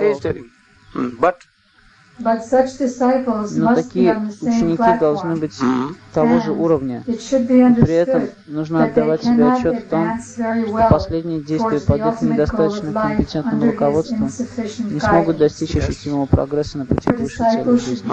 [2.18, 5.40] Но must be такие on the same ученики должны platform.
[5.40, 5.60] быть
[6.14, 7.04] того же уровня.
[7.08, 9.90] It should be И при этом understood нужно that they отдавать себе cannot отчет в
[9.90, 14.30] том, advance very что well последние действия под их недостаточно компетентным руководством
[14.92, 18.08] не смогут достичь ощутимого прогресса на пути к высшей цели жизни.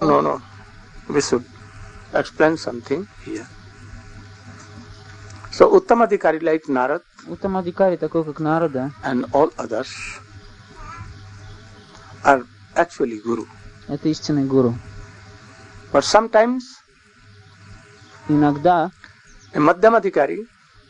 [0.00, 0.20] no.
[0.20, 0.40] No.
[1.08, 1.44] We should
[2.12, 3.46] explain something here.
[5.50, 9.88] So Uttamadikari like Narad Утамадикари, такой как Нарада, and all others
[12.25, 12.43] are
[12.75, 13.45] actually Guru.
[13.87, 14.75] это истинный гуру.
[15.91, 16.61] But sometimes
[18.29, 18.91] Иногда
[19.53, 20.45] a Madhyamadikari or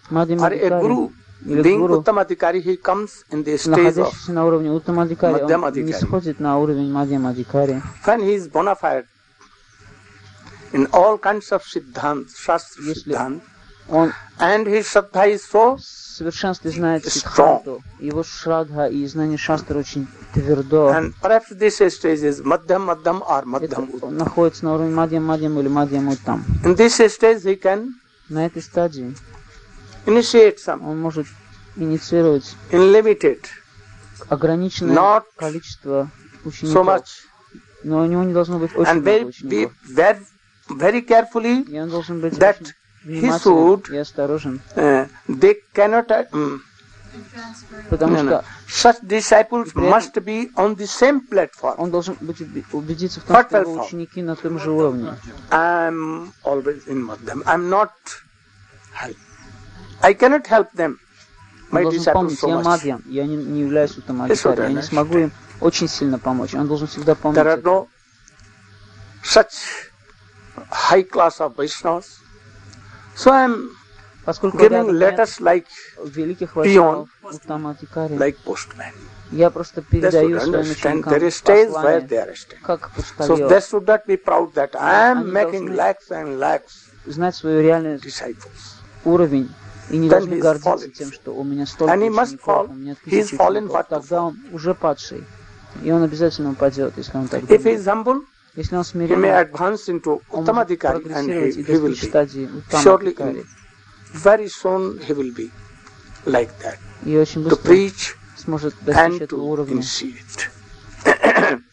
[0.09, 1.09] a Мадхимадикари, Guru,
[1.45, 5.41] или being Guru, Uttamadikari, he comes in the stage of находящийся на уровне Утамадикари, он
[5.41, 5.83] Мадхьямадикари.
[5.85, 7.81] не сходит на уровень Мадхимадикари.
[8.05, 9.05] when he is bona fide
[10.73, 13.41] in all kinds of siddhant, shastra Если siddhant,
[13.88, 17.04] Он and his shraddha is so совершенстве знает.
[17.06, 17.82] Сиддханту.
[18.00, 20.90] Его шрадха и знание шастры очень твердо.
[20.90, 25.58] And perhaps this stage is Madhyam Madhyam or Madhyam он находится на уровне Мадьям Мадьям
[25.60, 26.44] или Мадьям Уттам.
[26.64, 27.94] In this stage he can
[28.28, 29.14] На этой стадии
[30.06, 31.26] initiate some он может
[31.76, 33.44] инициировать unlimited,
[34.28, 36.10] ограниченное Not количество
[36.44, 36.86] so учеников.
[36.86, 37.06] much,
[37.84, 39.72] Но у него не должно быть очень and много very, be учеников.
[39.90, 40.26] very,
[40.70, 42.72] very carefully И он должен быть that очень
[43.06, 44.60] he should- и осторожен.
[44.74, 46.60] uh, they cannot, uh, mm,
[47.88, 48.42] Потому no, no.
[48.42, 51.74] что such disciples must be on the same platform.
[51.78, 52.40] он должен быть
[52.72, 55.16] убедиться в том, What что его ученики на том же уровне.
[55.50, 57.42] I'm always in Madhyam.
[57.44, 57.90] I'm not
[58.92, 59.16] help.
[60.02, 60.98] I cannot help them.
[61.72, 62.64] Он My должен disciples помнить, so я much.
[62.64, 66.54] Мадьям, я не, не являюсь Yes, Утамадикари, я не смогу им очень сильно помочь.
[66.54, 67.88] Он должен всегда помнить There are no
[69.24, 69.54] such
[70.70, 72.04] high class of Vaishnavas.
[73.16, 73.70] So I'm
[74.26, 75.66] Поскольку giving letters like
[76.04, 78.92] великих Утамадикари, like postman.
[79.30, 82.62] я просто передаю своим ученикам there is stage where послание, they are staying.
[82.62, 86.90] как So почтальон, they should not be proud that I am making lakhs and lakhs
[87.06, 88.74] знать реальный disciples.
[89.04, 89.48] уровень
[89.90, 90.90] и не Then должны гордиться fallen.
[90.90, 93.86] тем, что у меня столько учеников, у меня тысячи учеников.
[93.88, 95.24] Тогда он уже падший.
[95.84, 98.24] И он обязательно упадет, если он так If he думает.
[98.56, 101.60] Is humble, Если он he may смиренный, advance into он может Uttamadikari and прогрессировать he,
[101.60, 102.08] и he will достичь be.
[102.08, 103.38] стадии Surely Уттамадикари.
[103.40, 103.46] in
[104.14, 105.50] very soon he will be
[106.24, 106.78] like that.
[107.04, 110.48] И очень To быстро preach сможет достичь and этого to уровня initiate.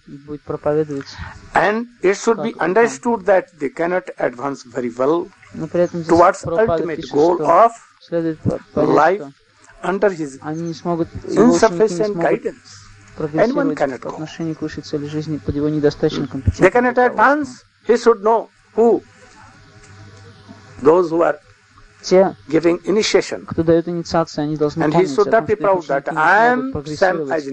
[0.08, 1.06] и будет проповедовать.
[1.54, 2.66] And it should be Как это?
[2.66, 7.14] understood that they cannot advance very well Но при этом здесь towards Прабхупада ultimate пишет,
[7.14, 9.32] goal что of следует по- понять, life
[9.80, 12.54] что under his Они не смогут, его ученики не insufficient смогут guidance.
[13.16, 17.16] Прогрессировать по отношению к высшей цели жизни под его недостаточно They компетентным cannot руководством.
[17.16, 17.48] advance.
[17.88, 19.02] He should know who.
[20.82, 21.38] Those who are
[22.04, 22.36] Те,
[23.46, 25.26] кто дает инициации, они должны помнить о том,
[25.82, 27.48] что их прогрессировать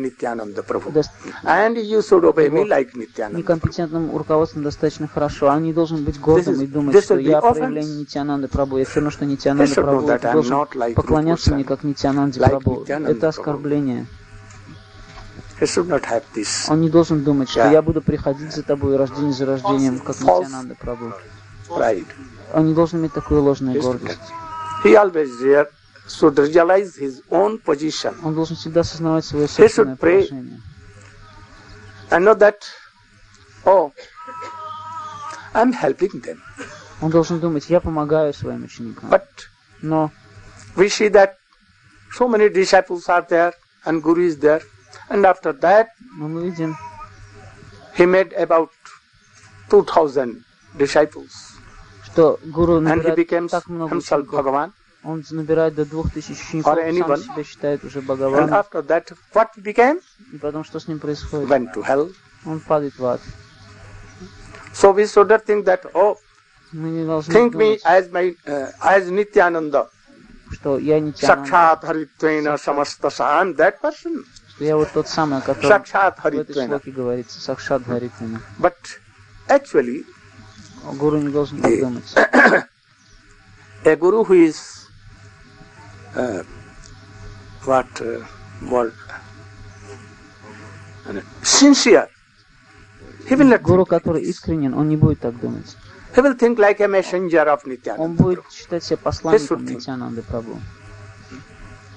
[3.32, 5.46] некомпетентным руководством достаточно хорошо.
[5.46, 8.78] Он не должен быть гордым и думать, что я проявление Нитянанды Прабу.
[8.78, 10.08] Я все равно, что know Прабу.
[10.32, 12.84] должен поклоняться мне как Нитянанде Прабу.
[12.88, 14.06] Это оскорбление.
[16.68, 20.20] Он не должен думать, что я буду приходить за тобой рождение за рождением, как.
[20.20, 21.12] Нитянанда Прабу.
[22.52, 24.18] Он не должен иметь такую ложную гордость.
[28.22, 30.60] Он должен всегда осознавать свое собственное положение.
[32.10, 32.68] and know that,
[33.64, 33.92] oh,
[35.54, 36.40] I'm helping them.
[37.00, 39.08] Он должен думать, я помогаю своим ученикам.
[39.10, 39.26] But
[39.82, 40.10] Но
[40.76, 41.36] we see that
[42.12, 44.62] so many disciples are there and Guru is there.
[45.09, 46.75] And after that, но мы видим,
[47.97, 48.69] he made about
[49.69, 50.43] 2,000
[50.77, 51.31] disciples.
[52.11, 54.45] что Гуру And he набирает becomes так много himself учеников.
[54.45, 54.71] Bhagavan.
[55.03, 57.17] Он набирает до двух тысяч учеников, Or anyone.
[57.17, 58.53] сам себя считает уже And Бхагаваном.
[58.53, 60.01] after that, what he became?
[60.33, 61.49] И потом что с ним происходит?
[61.49, 62.11] Went to hell.
[62.45, 63.21] Он падает в ад.
[64.73, 66.17] So we should not think that, oh,
[66.71, 69.87] Мы не должны think me думать, as my, uh, as Nityananda.
[70.51, 73.39] что я не тяну, Sakshat Haritvena Samastasa.
[73.41, 74.23] I'm that person.
[74.60, 78.40] Я вот тот самый, о котором в этой шлоке говорится, Сакшат Гаритвина.
[78.58, 78.74] But
[79.48, 80.04] actually,
[80.82, 81.80] Гуру не должен так Yeah.
[81.80, 82.14] думать.
[83.84, 84.58] a guru who is
[86.14, 86.42] uh,
[87.64, 88.24] what uh,
[88.70, 88.92] word
[91.06, 92.08] uh, sincere
[93.26, 95.76] he will not Гуру, который искренен, он не будет так думать.
[96.14, 100.60] he will think like a messenger of Он Nityananda будет считать себя посланником Нитянанды Прабу.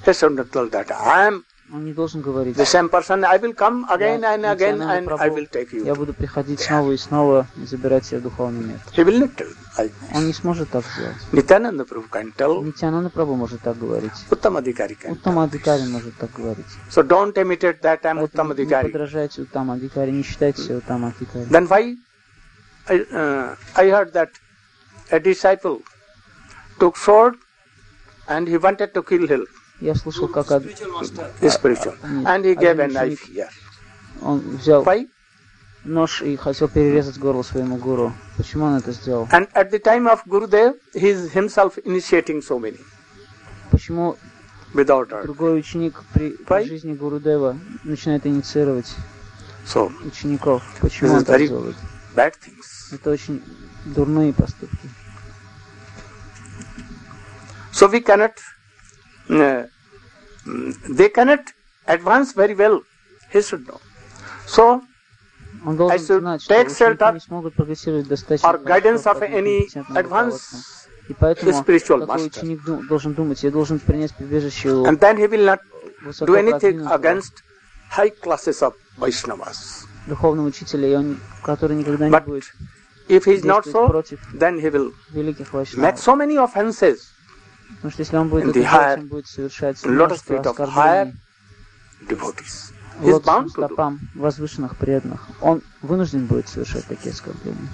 [0.06, 3.38] he should not tell that I am Он не должен говорить, the same person I
[3.40, 6.14] will come again Я and again Нитянанда and I Прабу, will take you я буду
[6.14, 8.80] приходить снова и снова и забирать себя в духовный мир.
[8.96, 9.46] he will not
[9.78, 11.16] like Он не сможет так сделать.
[11.32, 14.12] Nityananda Prabhu can tell Нитянанда Прабу может так говорить.
[14.30, 16.66] Uttamadhikari can Уттама tell Адикари может так говорить.
[16.92, 21.08] so don't imitate that I'm Поэтому не Uttamadhikari подражайте Уттама Адикари, не считайте себя Уттама
[21.18, 21.46] Адикари.
[21.46, 21.96] Then why?
[22.90, 24.30] I, uh, I heard that
[25.12, 25.82] a disciple
[26.80, 27.36] took sword
[28.28, 29.46] and he wanted to kill him,
[29.84, 31.30] Я слышал, как master.
[31.42, 33.50] spiritual, нет, and he gave a knife here.
[34.22, 35.10] он взял Why?
[35.84, 38.14] нож и хотел перерезать горло своему гуру.
[38.38, 39.28] Почему он это сделал?
[39.30, 42.80] And at the time of Gurudev, he is himself initiating so many
[43.72, 44.16] Почему
[44.74, 45.24] without order.
[45.24, 48.96] другой ученик при, при жизни Гурудева начинает инициировать
[49.66, 50.64] So учеников?
[50.80, 51.76] Почему он так делает?
[52.16, 52.94] bad things.
[52.96, 53.44] Это очень
[53.84, 54.90] дурные поступки.
[57.74, 58.32] So we cannot.
[59.30, 59.66] Uh,
[60.46, 61.42] mm, they cannot
[61.88, 62.82] advance very well.
[63.32, 63.80] He should know.
[64.46, 64.82] So
[65.66, 69.12] Он должен should знать, что take ученики shelter не смогут прогрессировать достаточно or guidance хорошо
[69.12, 70.60] of под any некомпетентным руководством.
[70.60, 72.40] advanced И поэтому spiritual такой master.
[72.40, 75.60] ученик ду- должен думать, я должен принять прибежище у and then he will not
[76.02, 77.34] высоко do anything продвинутого against
[77.98, 79.86] high classes of Vaishnavas.
[80.08, 82.44] духовного учителя, и он, который никогда не But будет
[83.08, 86.00] if he is not действовать so, против then he will великих make вайшнавов.
[86.00, 87.00] so many offenses,
[87.76, 91.14] Потому что если он будет higher он будет совершать множество оскорблений
[93.02, 95.28] лотосным стопам возвышенных преданных.
[95.42, 97.70] Он вынужден будет совершать такие оскорбления.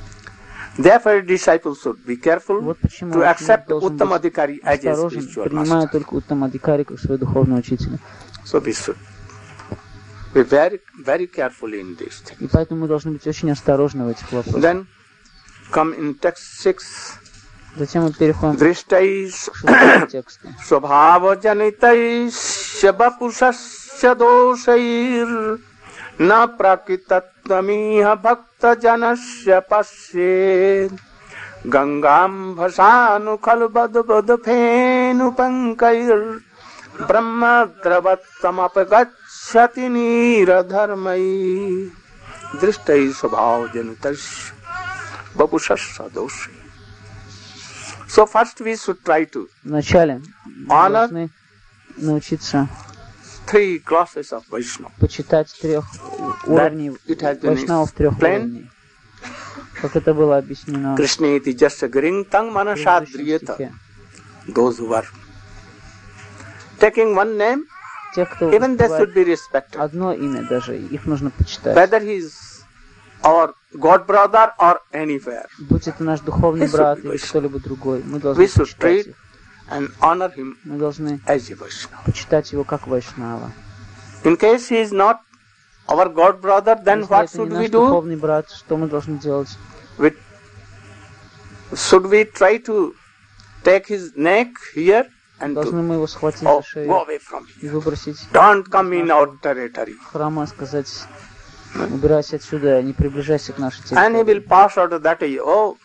[0.77, 6.13] Therefore, disciples should be careful Вот почему to accept Uttamadhikari as a spiritual принимая только
[6.13, 7.99] Уттамадикари как своего духовного учителя.
[8.45, 8.95] So we should
[10.33, 14.31] be very, very careful in these И поэтому мы должны быть очень осторожны в этих
[14.31, 14.61] вопросах.
[14.61, 14.85] Then
[15.71, 16.79] come in text 6,
[17.76, 20.48] Затем мы переходим к Drishtais шестому тексту.
[20.66, 25.58] स्वभावजनितैश्च वपुषस्य दोषैर्
[26.20, 31.00] न प्रकृतत्वमिह भक्तजनस्य पश्येत्
[31.74, 36.26] गङ्गाम् भसानु खलु बदबदफेनुपङ्कैर्
[37.08, 41.24] ब्रह्मद्रवत्तमपगच्छति नीरधर्मै
[42.60, 44.32] दृष्टै स्वभावजनितैश्च
[45.38, 46.57] वपुषस्य दोषैः
[48.09, 50.21] So first we should try to Вначале
[50.67, 51.29] должны
[51.97, 52.67] научиться
[53.45, 54.91] three classes of Vaishnava.
[54.99, 55.85] почитать трех
[56.47, 58.69] уровней вайшнавов трех уровней.
[59.81, 63.53] Как это было объяснено gring tang предыдущем manasadriyata.
[63.53, 63.73] стихе.
[64.47, 65.05] Those who are
[66.79, 67.65] taking one name,
[68.15, 69.79] Те, кто even they should be respected.
[69.79, 71.75] одно имя даже, их нужно почитать.
[71.77, 72.31] Whether he is
[73.22, 75.46] our God brother or anywhere.
[75.68, 77.28] Будь это наш духовный This should брат be или Vaishnava.
[77.28, 79.16] кто-либо другой, мы должны We should почитать treat их.
[79.70, 82.04] and honor him Мы должны as a Vaishnava.
[82.04, 83.50] почитать его как Вайшнава.
[84.24, 85.18] In case he is not
[85.88, 87.72] our God brother, then Если what это не should наш we do?
[87.86, 89.48] духовный брат, что мы должны делать?
[89.98, 90.14] We,
[91.74, 92.94] should we try to
[93.64, 95.06] take his neck here
[95.40, 97.70] and Должны to, мы его схватить oh, за шею go away from и here.
[97.72, 99.94] выбросить Don't come in our territory.
[100.12, 100.88] храма, сказать,
[101.75, 104.47] убирайся отсюда, не приближайся к нашей And he will территории.
[104.47, 105.21] pass out of that.
[105.43, 105.77] Oh,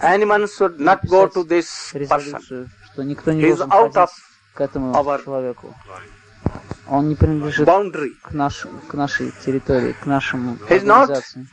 [0.00, 2.68] anyone should not go to this person.
[2.92, 4.08] Что никто не должен out
[4.54, 5.74] к этому our человеку.
[6.88, 8.12] Он не принадлежит boundary.
[8.22, 11.46] к, наш, к нашей территории, к нашему организации.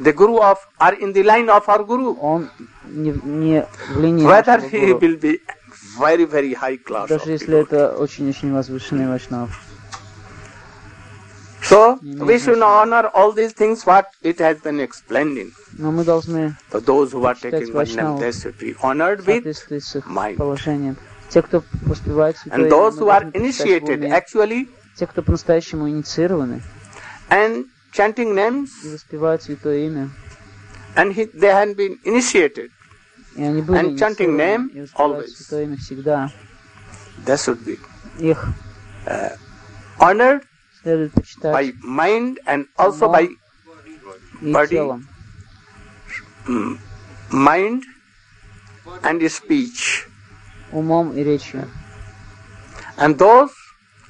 [0.00, 2.16] The guru of are in the line of our guru.
[2.20, 2.50] Он
[2.84, 5.40] не, не в линии Whether he will be
[5.98, 7.08] very, very high class.
[7.08, 9.50] Даже если это очень-очень возвышенный вайшнав.
[11.68, 12.64] So Не we имеет should значения.
[12.64, 15.52] honor all these things what it has been explained in.
[15.76, 18.18] Но мы должны So those who are Почитать taking one name, Вайшнаву.
[18.20, 19.42] they should be honored в with.
[19.44, 20.36] соответствии с их mind.
[20.36, 20.96] положением.
[21.28, 24.08] Те, кто воспевает святое And имя, those мы who are должны почитать в initiated уме.
[24.18, 26.62] actually Те, кто по-настоящему инициированы
[27.28, 30.08] and chanting names и воспевают святое имя,
[30.96, 32.70] and he, they had been initiated,
[33.36, 35.36] и они были And chanting инициированы name и воспевают always.
[35.36, 36.30] святое имя всегда,
[37.26, 37.78] they should be
[38.18, 38.46] их
[39.98, 40.47] honored следует почитать
[41.41, 43.29] by mind and also Но- by
[44.41, 44.67] и body.
[44.69, 45.07] телом,
[46.47, 46.77] mm,
[47.31, 47.83] mind
[49.03, 50.07] and speech.
[50.71, 51.69] умом и речью.
[52.97, 53.51] And those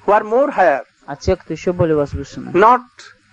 [0.05, 2.81] who are more higher, А те, кто еще более возвышены, not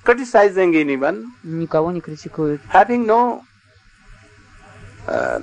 [0.04, 3.42] criticizing anyone, никого не критикуют, having no
[5.06, 5.42] uh,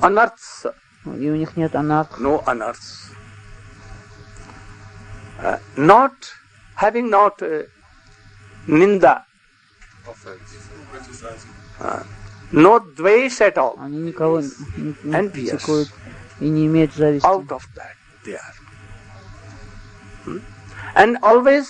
[0.00, 0.72] unearths,
[1.04, 3.05] и у них нет анарх, no unearths,
[5.40, 6.12] uh, not
[6.76, 7.62] having not uh,
[8.66, 9.24] ninda,
[11.80, 12.02] uh,
[12.52, 13.76] no dvesh at all.
[13.78, 15.50] они никого не, не Envious.
[15.50, 15.88] критикуют
[16.40, 17.26] и не имеют зависти.
[17.26, 18.54] Out of that they are.
[20.24, 20.38] Hmm?
[20.94, 21.66] And always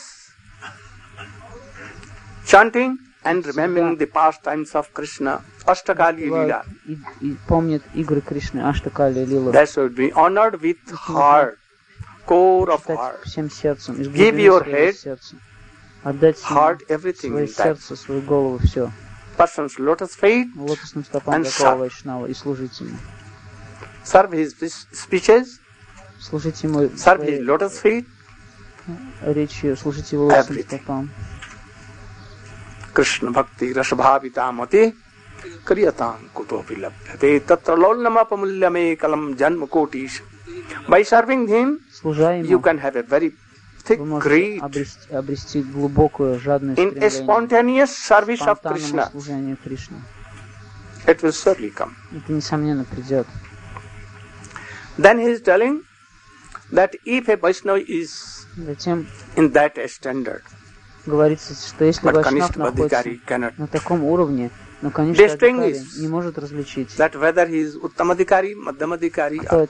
[2.47, 6.65] chanting and remembering the pastimes of Krishna, Ashtakali Leela.
[6.87, 9.53] И, и помнят игры Кришны, Аштакали и Лила.
[9.53, 11.59] That should be honored with heart,
[12.27, 13.23] core of Читать heart.
[13.25, 15.37] всем сердцем, из Give глубины your своего head, сердца.
[16.05, 18.91] Отдать ему Heart, everything свое in that сердце, свою голову, все.
[19.39, 21.79] person's lotus feet, Лотосным стопам And такого serve.
[21.79, 22.97] вайшнава и служить ему.
[24.05, 24.55] serve his
[24.93, 25.59] speeches,
[26.21, 28.07] Служить ему serve his своей lotus feet,
[29.23, 30.79] речью, служить его лотосным Everything.
[30.83, 31.11] стопам.
[32.95, 34.83] कृष्ण भक्ति रस भावितामति
[35.67, 40.21] क्रियतां कुतोपि लभ्यते तत्र लौल्यमपमूल्यमेकलं जन्म Kotish
[40.89, 43.33] by serving him Служа you ему, can have a very
[43.85, 48.79] thick вы можете greed обрести, обрести глубокую, жадную in a стремление spontaneous service of спонтанному
[48.79, 49.97] krishna служению Кришне.
[51.07, 53.27] it will surely come Это, несомненно, придет.
[54.99, 55.83] then he is telling
[56.71, 59.07] that if a vaishnava is Затем
[59.37, 60.43] in that standard
[61.07, 64.51] говорится, что если but вайшнав kanishta находится adhikari cannot на таком уровне,
[64.82, 66.00] но, конечно, Distinguish.
[66.00, 69.68] Не может различить, that whether he is uttamadhikari madhyamadhikari кто or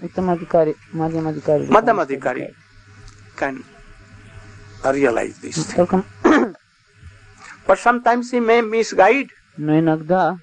[0.00, 0.74] Мадьямадхикари.
[1.64, 2.54] или madhyamadhikari
[3.36, 3.64] Каништа
[4.82, 6.04] can realize things Только,
[7.66, 10.36] but sometimes he may misguide но иногда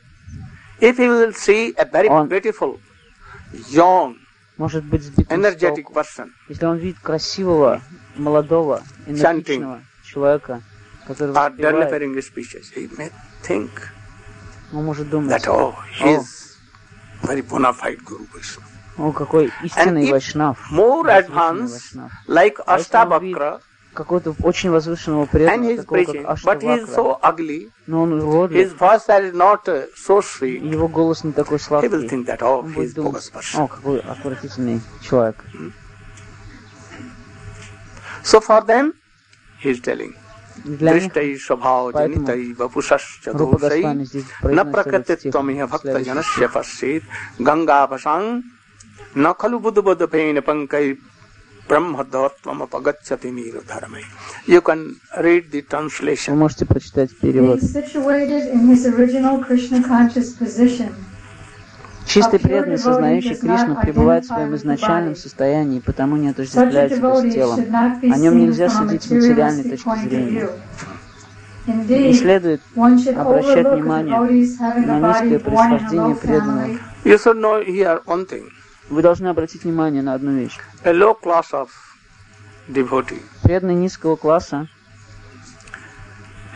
[0.80, 2.80] If he will see a very Он- beautiful,
[3.70, 4.16] young,
[4.58, 7.82] может быть сбитым с energetic person, Если он видит красивого,
[8.16, 10.78] молодого, энергичного человека, который
[11.10, 13.12] are delivering speeches, he may
[13.43, 13.70] think
[14.72, 16.57] он может думать, that, oh, he is
[17.24, 18.68] very bona fide Guru Vaishnava.
[18.97, 21.97] о, какой истинный вайшнав, More advanced,
[22.28, 23.62] like А он Ashtavakra,
[23.93, 26.86] какого-то очень возвышенного преданного, такого как Аштавакра,
[27.88, 32.93] но он not uh, его голос не такой сладкий, that, oh, он he будет is
[32.93, 33.64] думать, bogus person.
[33.64, 35.43] о, какой отвратительный человек.
[38.24, 38.93] So for them,
[39.64, 40.14] he is telling,
[40.64, 45.72] दृष्टै स्वभाव Поэтому जनितै वपुषश्च Рупа दोषै Госвами здесь न произносит этот стих, प्रकृतित्वमिह следующий
[45.72, 47.05] भक्तजनस्य पश्येत्
[47.49, 48.22] गङ्गाभसां
[49.16, 50.87] न खलु बुधबुधपेन पङ्कै
[51.68, 54.03] ब्रह्मदत्वमपगच्छति नीरधर्मै
[54.47, 54.80] You can
[55.26, 56.37] read the Вы translation.
[56.37, 57.59] можете прочитать перевод.
[57.61, 60.91] Being situated in his original Krishna conscious position,
[62.06, 67.60] Чистый преданный, сознающий Кришну, пребывает в своем изначальном состоянии, потому не отождествляет себя с телом.
[68.02, 70.50] О нем нельзя судить с материальной точки зрения.
[71.68, 76.68] Не следует обращать внимание на низкое происхождение преданного.
[77.04, 78.50] You should know here one thing.
[78.89, 80.58] Вы должны обратить внимание на одну вещь.
[80.84, 81.70] A low class of
[82.68, 83.22] devotee.
[83.43, 84.68] Преданный низкого класса,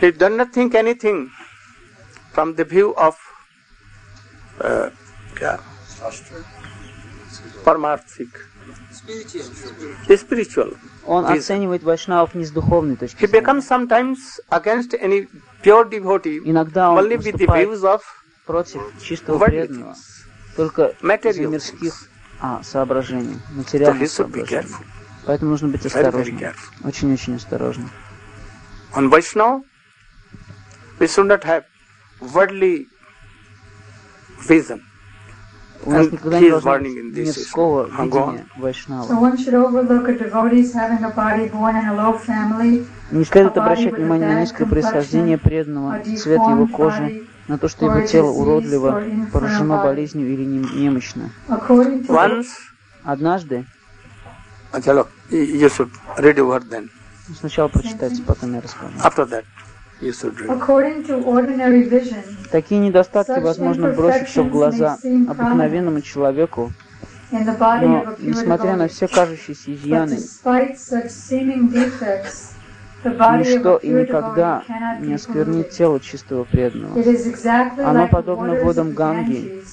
[0.02, 1.32] He does not think anything
[2.34, 3.16] from the view of
[4.60, 4.90] uh,
[5.42, 5.60] yeah,
[7.66, 8.30] Parmarthik.
[8.92, 10.18] Spiritual.
[10.18, 10.78] Spiritual.
[11.06, 11.38] Он Vision.
[11.38, 13.46] оценивает вайшнавов не с духовной точки He зрения.
[13.46, 14.18] becomes sometimes
[14.50, 15.28] against any
[15.62, 18.02] pure devotee Иногда он only with the views of
[18.46, 19.96] против чистого преданного,
[20.56, 22.08] только Material мирских
[22.40, 24.76] а, соображений, So he материальных be соображений.
[25.26, 26.54] Поэтому нужно быть осторожным.
[26.84, 27.90] Очень-очень осторожным.
[28.96, 29.64] On Vaishnava,
[31.00, 31.64] we should not have
[32.22, 32.88] worldly
[34.48, 34.82] vision.
[35.86, 36.72] У нас никогда не должно.
[37.56, 37.90] Go on.
[38.30, 39.06] видения вайшнава.
[43.12, 47.96] Не следует обращать внимание на низкое происхождение преданного, цвет его кожи, на то, что его
[48.08, 48.92] тело уродливо,
[49.32, 51.30] поражено болезнью или нем- немощно.
[53.04, 53.66] Однажды,
[57.40, 58.94] сначала прочитайте, потом я расскажу.
[62.52, 66.72] Такие недостатки, возможно, бросятся в глаза обыкновенному человеку,
[67.34, 71.10] in the body но, of a pure несмотря на все кажущиеся But изъяны, despite such
[71.10, 72.54] seeming defects,
[73.04, 74.64] the body of ничто a и никогда
[75.00, 79.64] не осквернит тело чистого преданного, It is exactly Оно подобно водам Ганги,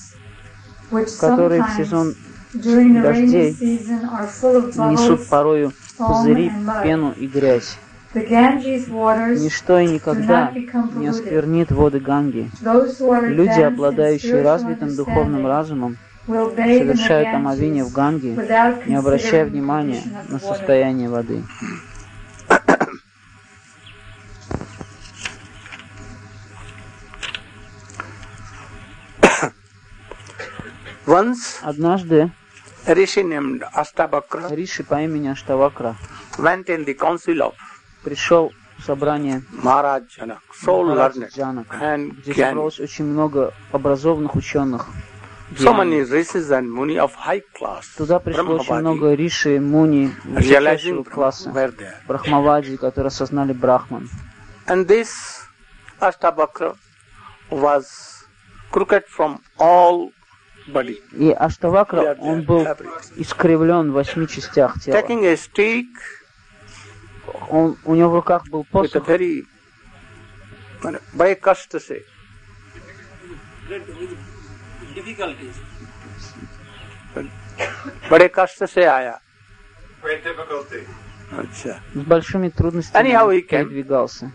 [1.21, 2.15] которые в sometimes сезон
[2.55, 6.53] during the rainy дождей season are full of несут bubbles, порою foam, пузыри,
[6.83, 7.77] пену и грязь.
[8.13, 11.09] The Ganges waters, Ничто и никогда не polluted.
[11.11, 12.51] осквернит воды Ганги.
[12.61, 15.97] Люди, обладающие развитым духовным разумом,
[16.27, 21.45] совершают омовение в Ганге, without не обращая внимания condition of the на состояние воды.
[31.07, 32.33] Once, Однажды
[32.87, 35.97] Риши по имени Аштавакра
[36.39, 37.55] went in the council of
[38.03, 39.43] пришел в собрание
[41.73, 44.87] and где собралось очень много образованных ученых.
[45.57, 51.03] So many rishis and muni of high class, Туда пришло очень много Риши, Муни, высочайшего
[51.03, 51.53] класса.
[52.07, 54.09] Брахмавади, которые осознали Брахман.
[54.69, 55.11] And this
[56.01, 56.77] Astabakra
[57.51, 57.85] was
[58.71, 60.13] crooked from all
[60.69, 61.03] body.
[61.13, 62.65] И Аштавакра, он был
[63.17, 64.97] искривлен в восьми частях тела.
[64.97, 65.87] Taking a stick
[67.50, 69.44] Он, у него в руках был with a посох, very
[71.16, 72.02] बड़े कष्ट से
[74.96, 75.56] Difficulties.
[78.12, 79.20] बड़े कष्ट से आया
[80.04, 80.82] Great difficulty.
[81.40, 83.66] अच्छा с большими трудностями Anyhow, he came.
[83.70, 84.32] передвигался.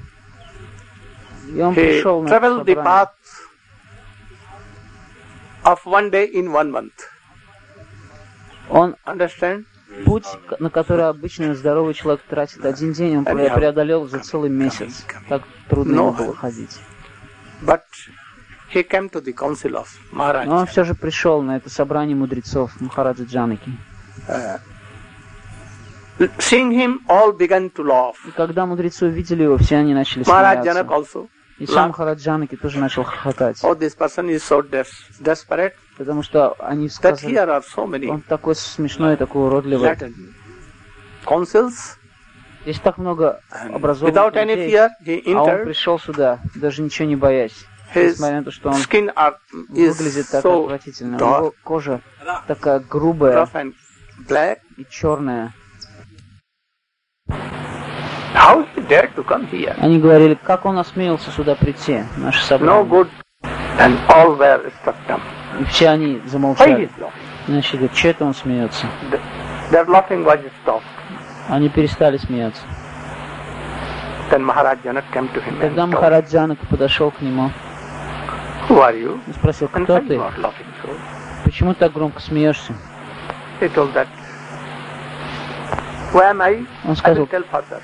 [1.49, 2.85] И он he пришел на это traveled the собрание.
[2.85, 3.15] path
[5.65, 7.07] of one day in one month
[8.71, 9.65] Он understand
[10.04, 10.26] Путь,
[10.60, 15.06] на который обычно здоровый человек тратит один день, он преодолел за целый месяц.
[15.30, 16.80] Так трудно ему было ходить.
[20.46, 23.72] Но он все же пришел на это собрание мудрецов Махараджа Джанаки.
[26.40, 31.28] seeing him all began to laugh И когда мудрецы увидели его, все они начали смеяться.
[31.58, 31.88] И сам laughed.
[31.88, 33.64] Махарадж Джанаки тоже начал хохотать.
[33.64, 34.86] oh this person is so des-
[35.22, 39.90] desperate Потому что они that сказали, here are so many он такой смешной, такой уродливый.
[39.90, 40.14] Latin
[41.26, 41.98] councils
[42.64, 43.42] Здесь так много
[43.72, 47.66] образованных without any людей, fear he а он entered пришел сюда, даже ничего не боясь.
[47.94, 49.36] his Несмотря на то, что он skin are,
[49.70, 51.18] is выглядит так so отвратительно.
[51.18, 52.02] У dark него кожа
[52.48, 53.48] такая грубая
[54.78, 55.54] и черная.
[58.34, 62.48] how he dared to come here Они говорили, как он осмелился сюда прийти, наше no
[62.48, 62.84] собрание.
[62.90, 63.10] good
[63.78, 65.22] and all were struck dumb
[65.60, 66.90] И все они замолчали.
[67.48, 68.86] Значит, говорят, что это он смеется?
[69.72, 70.84] their laughing was stopped
[71.50, 72.62] Они перестали смеяться.
[74.30, 77.52] then Maharaj Janak came to him Тогда and Махарадж Джанак подошел к нему
[78.68, 80.16] who are you и спросил, and кто you ты?
[80.16, 80.52] so
[81.44, 82.74] Почему так громко смеешься?
[83.62, 84.08] he told that
[86.12, 87.82] who am I Он I сказал, will tell further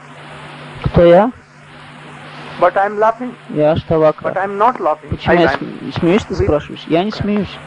[0.86, 1.32] кто я?
[2.62, 4.34] But I am laughing Я but Аштавакра.
[4.36, 6.84] I am not laughing Почему I я см- смеюсь, ты спрашиваешь?
[6.88, 7.58] Я не смеюсь.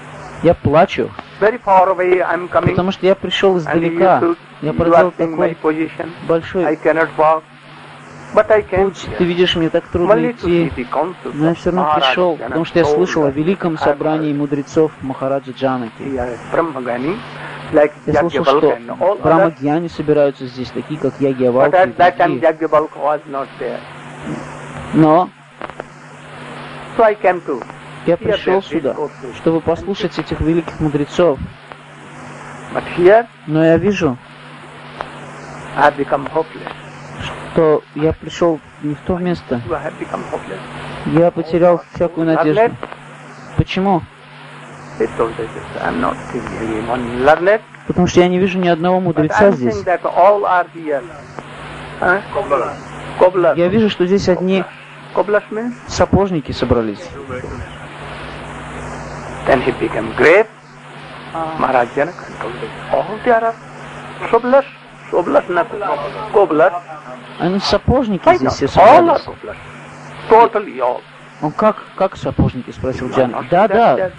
[0.42, 4.22] Я плачу, very far away I am coming потому что я пришел издалека.
[4.62, 7.42] Я проделал такой position I большой cannot walk
[8.34, 9.07] but I came путь.
[9.18, 10.70] Ты видишь, мне так трудно идти.
[11.24, 16.03] Но я все равно пришел, потому что я слышал о великом собрании мудрецов Махараджа Джанаки.
[18.07, 23.80] Я слышал, что others Брамагьяне собираются здесь, такие как Яги but Авалки и другие.
[24.95, 25.28] Но
[28.07, 28.95] я пришел сюда,
[29.36, 31.38] чтобы послушать этих великих мудрецов.
[33.47, 34.16] Но я вижу,
[37.53, 39.61] что я пришел не в то место.
[41.07, 42.76] Я потерял всякую надежду.
[43.57, 44.03] Почему?
[47.86, 49.82] Потому что я не вижу ни одного мудреца здесь.
[53.57, 54.64] Я вижу, что здесь одни
[55.14, 55.74] Cobblers means?
[55.86, 56.98] сапожники собрались.
[59.46, 60.46] Then he became grave.
[61.58, 63.54] Maharaj Janaka told us, all are
[64.30, 64.64] cobblers.
[65.10, 65.68] Cobblers, not
[66.32, 66.72] cobblers.
[67.38, 69.24] Они сапожники здесь все собрались.
[70.28, 71.00] Totally all.
[71.42, 73.48] Он как, как сапожники, спросил Джанак.
[73.50, 74.10] Да, да,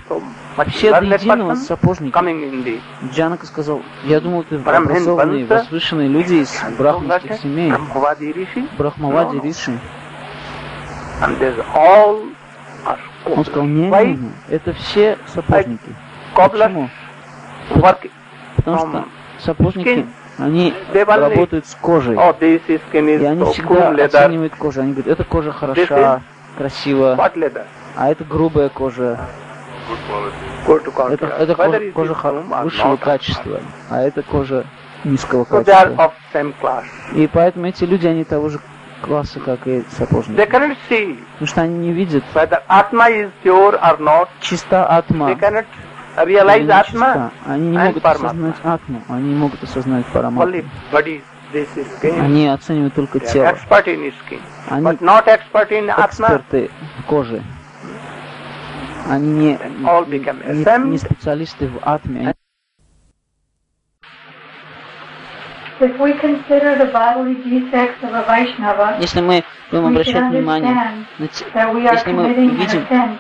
[0.68, 2.14] все до единого сапожники.
[2.14, 2.82] the
[3.12, 7.74] Джанака сказал, я думал, Брахмин образованные, возвышенные люди из брахманских семей.
[8.78, 9.44] Брахмавади, No, no.
[9.44, 9.72] Риши.
[9.72, 9.86] And there's all are
[13.26, 15.96] Он сказал, не, не, не, это все сапожники.
[16.60, 16.90] Почему?
[18.58, 19.06] Потому что
[19.40, 20.06] сапожники,
[20.38, 20.74] они
[21.32, 22.16] работают с кожей.
[22.16, 22.36] Oh,
[23.22, 23.90] И они всегда
[24.24, 24.82] оценивают кожу.
[24.82, 26.22] Они говорят, эта кожа хороша,
[26.58, 27.16] красивая,
[27.96, 29.20] а это грубая кожа.
[31.14, 32.14] Это, это кожа, кожа
[32.64, 33.60] высшего качества,
[33.90, 34.66] а это кожа
[35.04, 36.12] низкого качества.
[37.14, 38.60] И поэтому эти люди, они того же
[39.06, 40.40] класса, как и They сапожники.
[40.42, 44.28] cannot see Потому что они не видят, whether Atma is pure or not.
[44.42, 45.66] чиста атма They cannot
[46.26, 46.84] realize не Atma.
[46.86, 47.32] чиста.
[47.46, 50.52] Они не and могут осознать атму, они не могут осознать параматму.
[50.54, 51.22] Only body,
[51.54, 52.20] this is skin.
[52.22, 53.46] Они оценивают только They are тело.
[53.48, 54.40] expert in skin.
[54.70, 56.08] Они But not expert in Atma.
[56.08, 57.44] эксперты в коже.
[59.08, 59.54] Они не,
[59.84, 60.42] all become
[60.86, 62.32] не, не специалисты в атме.
[62.32, 62.36] If
[69.00, 72.34] Если мы будем we should обращать внимание understand на те- that we are если мы
[72.34, 73.18] видим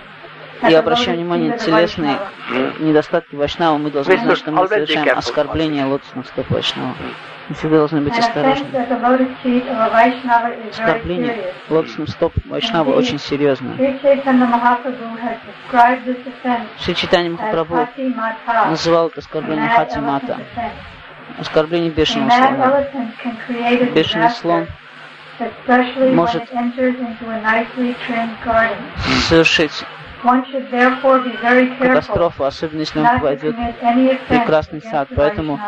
[0.69, 2.17] и обращаем внимание на телесные
[2.49, 2.73] Vaishnava.
[2.79, 6.95] недостатки Вайшнава, мы должны We знать, should что мы совершаем оскорбление лотосных стоп Вайшнава.
[7.49, 8.65] Мы всегда должны быть осторожны.
[10.71, 13.71] Оскорбление лотосным стоп Вайшнава очень серьезно.
[13.77, 17.75] Sri Chaitanya Mahaprabhu has described this offense Шри Читани Махапрабху
[18.69, 20.39] называл это оскорбление Хати Мата.
[21.39, 22.85] Оскорбление бешеного слона.
[23.93, 24.67] Бешеный слон
[26.13, 26.43] может
[29.27, 29.85] совершить
[30.23, 34.81] One should therefore be very careful катастрофу, особенно если он not to войдет offense прекрасный
[34.81, 35.09] сад.
[35.09, 35.59] the Поэтому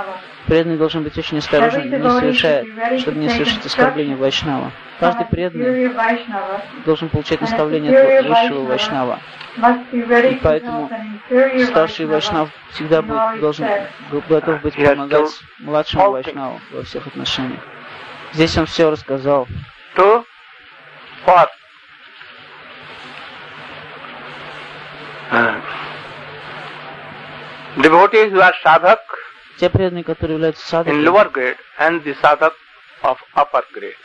[0.48, 2.66] преданный должен быть очень осторожен, не совершая,
[2.98, 4.72] чтобы не совершить оскорбление Вайшнава.
[5.00, 5.92] Каждый преданный
[6.86, 9.20] должен получать наставление от высшего Вайшнава.
[9.58, 10.90] И to поэтому
[11.66, 13.68] Старший Вайшнав всегда будет, должен
[14.30, 17.62] готов быть помогать to младшему Вайшнаву во всех отношениях.
[18.34, 19.48] Здесь он все рассказал.
[19.96, 20.24] To
[21.26, 21.48] what?
[25.30, 25.60] Uh,
[27.82, 29.00] devotees who are sadhak
[29.60, 32.54] Те преданные, которые являются in садхаками lower grade and the sadhak
[33.04, 33.96] of upper grade.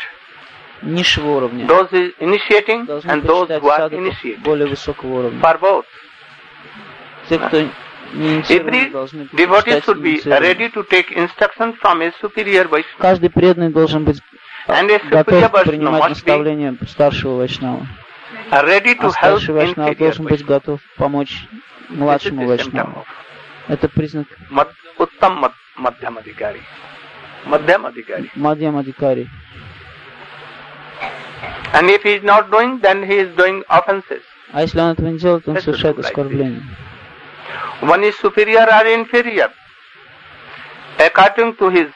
[0.83, 4.43] низшего уровня, Those is initiating должны and those почитать who are садхаков initiated.
[4.43, 5.41] более высокого уровня.
[5.41, 5.85] For both.
[7.29, 7.61] Те, кто
[8.15, 10.43] не инициированы, Every должны devotee почитать should be инициированных.
[10.43, 12.99] ready to take instruction from a superior Vaishnava.
[12.99, 14.21] Каждый преданный должен быть
[14.67, 17.87] а, And a superior готов Vaishnava принимать must be наставления старшего Вайшнава.
[18.52, 20.48] Ready to А help старший Вайшнав inferior должен быть Vaishnava.
[20.48, 21.48] готов помочь
[21.90, 23.00] This is младшему the symptom Вайшнаву.
[23.00, 23.06] of
[23.70, 26.62] Это признак Mad, Uttam Mad, Madhyam Adhikari.
[27.46, 28.30] Madhyam Adhikari.
[28.36, 29.30] Мадьям Адикари.
[31.74, 34.24] And if he is not doing, then he is doing offenses.
[34.52, 36.64] А если он этого не делает, он That's совершает like оскорбление.
[37.82, 39.52] One is superior or inferior
[41.00, 41.88] according to his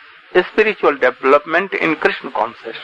[0.51, 2.77] spiritual development in Krishna consciousness.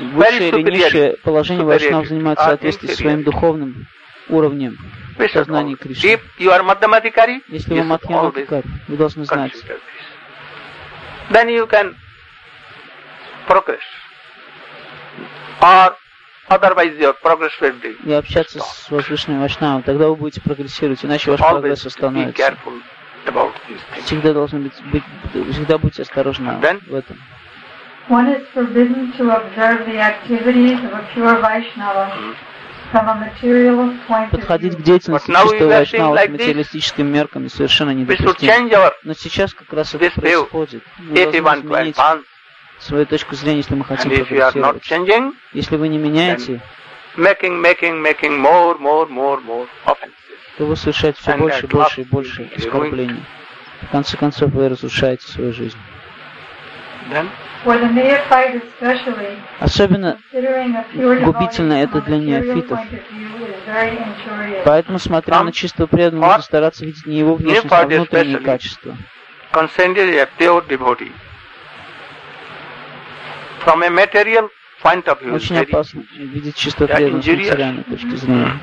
[0.00, 3.86] Высшее или низшее положение Вайшнав занимает в or соответствии с своим духовным
[4.28, 4.78] уровнем.
[5.18, 6.20] All- Кришны.
[7.48, 7.84] Если вы
[8.28, 9.52] Адикари, вы должны знать.
[11.30, 11.94] Then you can
[13.46, 13.80] progress.
[15.60, 15.94] Or
[16.48, 21.30] otherwise your progress will be и общаться с возвышенным Вайшнавом, тогда вы будете прогрессировать, иначе
[21.30, 22.56] ваш прогресс остановится.
[24.04, 25.04] Всегда должны быть, быть
[25.52, 26.52] всегда будьте осторожны
[26.86, 27.18] в этом.
[28.10, 32.34] One is forbidden to observe the activities of a pure Vaishnava
[32.90, 34.84] from a material point of Подходить к view.
[34.84, 38.52] деятельности But now чистого we are Вайшнава seeing с материалистическими мерками совершенно We should недопустимо.
[38.52, 40.82] change our Но сейчас как раз это происходит.
[40.98, 42.24] Мы должны изменить advance.
[42.80, 45.08] свою точку зрения, если мы хотим And if you are not прогрессировать.
[45.08, 46.60] changing, Если вы не меняете,
[47.16, 50.14] making, making, making more, more, more, more offenses.
[50.58, 53.24] то вы совершаете все And больше больше и last больше you will be оскорблений.
[53.82, 55.78] В конце концов, вы разрушаете свою жизнь.
[57.12, 57.28] Then
[57.62, 62.78] For the neophyte especially, Особенно Губительно это для неофитов.
[64.64, 68.96] Поэтому, смотря на чистого преданного, нужно стараться видеть не его внешность, а внутренние качества.
[69.52, 71.12] consider a pure devotee.
[73.64, 74.48] From a material
[74.82, 77.50] point of view, Очень very- опасно видеть с injurious.
[77.50, 78.58] материальной точки зрения.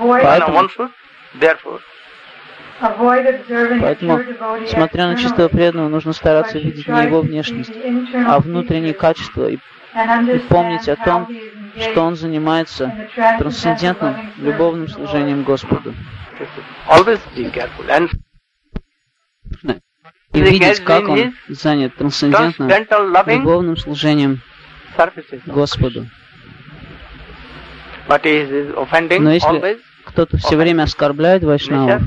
[0.00, 0.70] Поэтому-
[2.80, 4.20] Поэтому,
[4.66, 7.72] смотря на чистого преданного, нужно стараться видеть не его внешность,
[8.26, 9.58] а внутренние качества, и
[9.94, 11.28] и помнить о том,
[11.78, 13.08] что он занимается
[13.38, 15.94] трансцендентным, любовным служением Господу.
[20.32, 22.68] И видеть, как он занят трансцендентным,
[23.26, 24.40] любовным служением.
[25.46, 26.06] Господу.
[28.08, 32.02] Но если кто-то все время оскорбляет вайшнавов.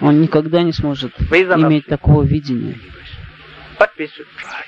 [0.00, 2.76] Он никогда не сможет иметь такого видения.
[3.78, 4.62] But we should try.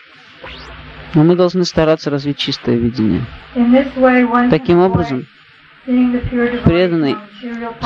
[1.15, 3.25] Но мы должны стараться развить чистое видение.
[4.51, 5.27] Таким образом,
[5.85, 7.17] преданный,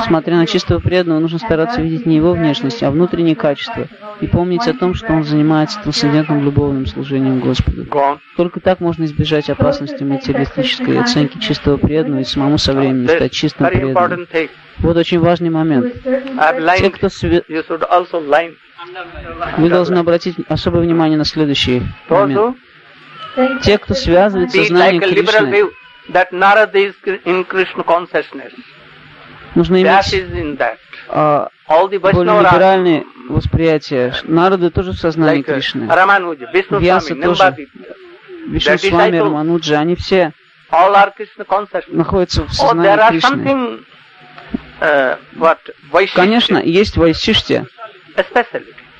[0.05, 3.87] смотря на чистого преданного, нужно стараться видеть не его внешность, а внутренние качества,
[4.21, 7.85] и помнить о том, что он занимается трансцендентным любовным служением Господу.
[8.37, 13.67] Только так можно избежать опасности материалистической оценки чистого преданного и самому со временем стать чистым
[13.67, 14.27] преданным.
[14.79, 15.93] Вот очень важный момент.
[16.77, 17.43] Те, кто све-.
[19.57, 22.55] Вы должны обратить особое внимание на следующий момент.
[23.61, 25.65] Те, кто связывает сознание Кришны,
[26.13, 26.95] that Narada is
[27.25, 28.53] in Krishna consciousness.
[29.55, 30.77] нужно иметь is in that.
[31.09, 34.13] а, All the более либеральное восприятие.
[34.23, 35.87] Народы тоже в сознании like uh, Кришны.
[37.17, 37.55] Swami, тоже.
[38.47, 40.33] Вишну Свами, Рамануджи, они все
[40.71, 41.85] all are Krishna consciousness.
[41.95, 43.29] находятся в Oh, there сознании Кришны.
[43.43, 43.85] something,
[44.81, 45.57] uh, what,
[46.15, 46.97] Конечно, есть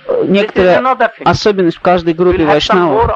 [0.07, 0.83] э, is некоторая
[1.25, 3.11] особенность в каждой группе вайшнавов.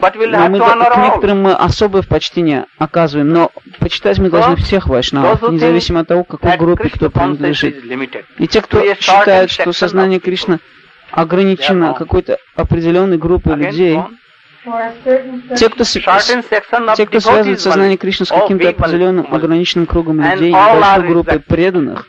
[0.00, 6.00] Но мы к некоторым мы особое почтение оказываем, но почитать мы должны всех вайшнавов, независимо
[6.00, 7.76] от того, какой группе кто принадлежит.
[8.38, 10.20] И те, кто считает, что сознание.
[10.20, 10.60] Кришны
[11.10, 13.98] ограничено какой-то определенной группой людей,
[15.56, 15.84] те, кто,
[16.94, 17.96] те, кто связывает сознание.
[17.96, 22.06] Кришны с каким-то определенным ограниченным кругом людей, небольшой группой преданных,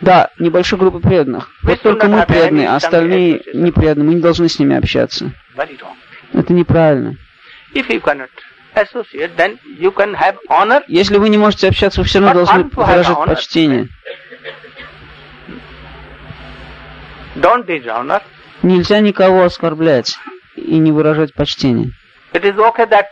[0.00, 1.50] да, небольшой группой преданных.
[1.62, 3.42] Вот только мы преданные, а остальные association.
[3.54, 5.32] не преданные, мы не должны с ними общаться.
[6.32, 7.16] Это неправильно.
[7.74, 8.30] If you cannot
[8.74, 10.82] associate, then you can have honor.
[10.88, 13.88] Если вы не можете общаться, вы все равно должны выражать почтение.
[17.36, 18.22] Don't dishonor.
[18.62, 20.18] Нельзя никого оскорблять
[20.56, 21.92] и не выражать почтение.
[22.32, 23.06] It is okay that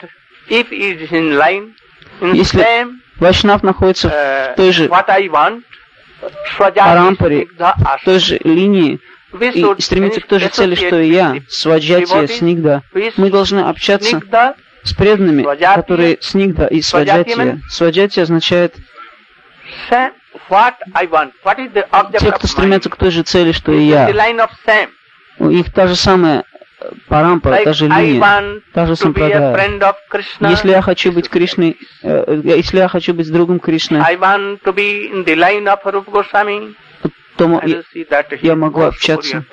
[0.49, 1.75] if it is in line,
[2.21, 5.63] in Если same, Вайшнав находится uh, в той же want,
[6.21, 9.01] в той же линии
[9.41, 12.83] и should стремится к той же цели, что и я, сваджатия, снигда.
[13.17, 14.21] Мы должны общаться
[14.83, 15.43] с преданными,
[15.75, 17.61] которые снигда и сваджатия.
[17.69, 18.75] Сваджатия означает
[19.89, 20.13] те,
[22.33, 24.09] кто стремятся к той же цели, что и я.
[25.39, 26.45] У них та же самая
[27.09, 29.57] парампара, Like та же линия, та же сампрадая.
[30.41, 34.03] Если я хочу быть Кришной, э, э, если я хочу быть другом Кришны,
[37.37, 37.47] то
[38.43, 39.45] я могу общаться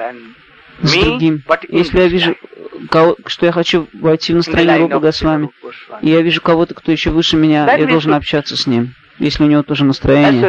[0.82, 1.44] с другим.
[1.70, 2.36] Если я вижу,
[2.90, 5.50] кого- что я хочу войти в настроение Рупа Госвами,
[6.02, 9.48] и я вижу кого-то, кто еще выше меня, я должен общаться с ним, если у
[9.48, 10.42] него тоже настроение.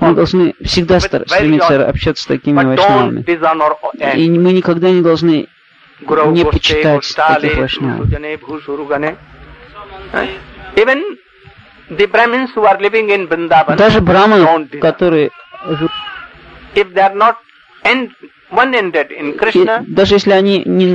[0.00, 0.98] Мы должны всегда
[1.36, 3.22] стремиться общаться с такими вайшнавами.
[4.16, 5.46] И мы никогда не должны
[6.32, 7.04] не почитать
[7.40, 8.06] таких вайшнавов.
[13.76, 14.44] Даже браманы,
[14.80, 15.30] которые
[19.88, 20.94] И даже если они не,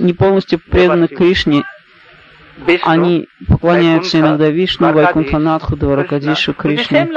[0.00, 1.64] не полностью преданы Кришне,
[2.82, 7.08] они поклоняются иногда Вишну, Вайкунтханатху, Дваракадишу, Кришне.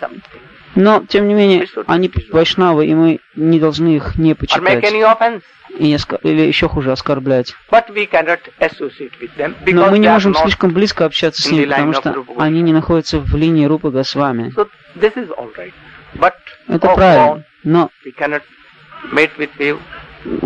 [0.00, 0.40] something.
[0.76, 4.62] Но, тем не менее, они вайшнавы, и мы не должны их не почитать.
[5.78, 7.54] И не или еще хуже, оскорблять.
[7.70, 7.82] Но
[9.90, 13.64] мы не можем слишком близко общаться с ними, потому что они не находятся в линии
[13.64, 14.54] Рупы Госвами.
[16.68, 17.44] Это правильно.
[17.64, 17.90] Но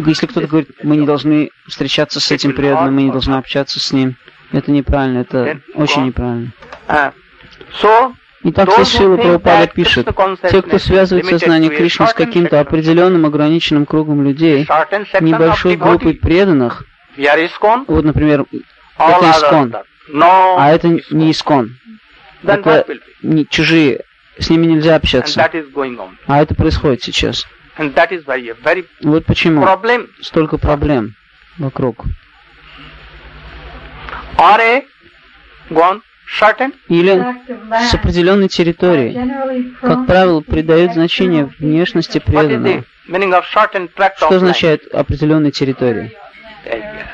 [0.06, 3.92] если кто-то говорит, мы не должны встречаться с этим преданным, мы не должны общаться с
[3.92, 4.16] ним,
[4.52, 6.52] это неправильно, это очень неправильно.
[8.42, 10.08] Итак, здесь Шила Прабхупада пишет,
[10.50, 14.66] те, кто связывает сознание Кришны с каким-то определенным ограниченным кругом людей,
[15.20, 16.84] небольшой группой преданных,
[17.86, 18.46] вот, например,
[18.98, 19.74] all это Искон,
[20.56, 21.76] а это не Искон,
[22.42, 22.86] это
[23.22, 24.04] не чужие,
[24.38, 26.16] с ними нельзя And общаться, that is going on.
[26.26, 27.46] а это происходит сейчас.
[27.78, 31.14] And that is why a very Вот почему problem столько проблем
[31.58, 32.04] вокруг.
[36.88, 37.24] Или
[37.88, 42.84] с определенной территории, как правило, придают значение внешности преданного.
[44.16, 46.12] Что означает определенной территории?
[46.64, 47.06] Area.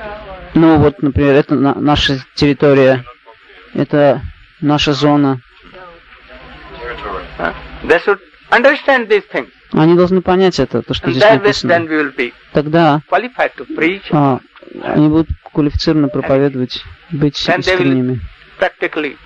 [0.54, 3.04] Ну вот, например, это на- наша территория,
[3.74, 4.20] это
[4.60, 5.40] наша зона.
[7.38, 8.18] They should
[8.50, 9.50] understand these things.
[9.72, 11.72] Они должны понять это, то, что And здесь написано.
[11.72, 14.40] we will be Тогда qualified to preach а,
[14.82, 18.20] они будут квалифицированно проповедовать, быть Then they will- искренними.
[18.58, 19.16] practically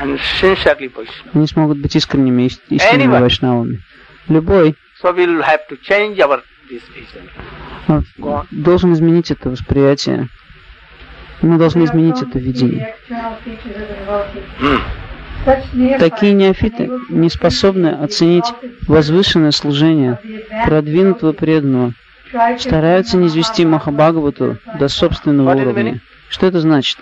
[0.00, 1.30] and sincerely Vaishnava.
[1.34, 3.20] Они смогут быть искренними, ис- истинными Anyone.
[3.20, 3.82] вайшнавами.
[4.28, 8.04] Любой So we will have to change our this vision.
[8.50, 10.28] должен изменить это восприятие.
[11.42, 12.94] Мы должны изменить это видение.
[14.60, 14.80] Hmm.
[15.46, 18.46] Такие неофиты не способны оценить
[18.88, 20.18] возвышенное служение
[20.64, 21.92] продвинутого преданного,
[22.58, 26.00] стараются не извести Махабхагавату до собственного уровня.
[26.28, 26.98] Что это значит?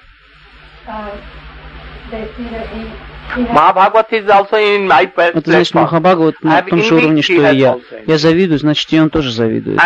[5.35, 5.75] Это значит.
[5.75, 7.79] Махабхагават на том же уровне, что и я.
[8.07, 9.81] Я завидую, значит, и он тоже завидует.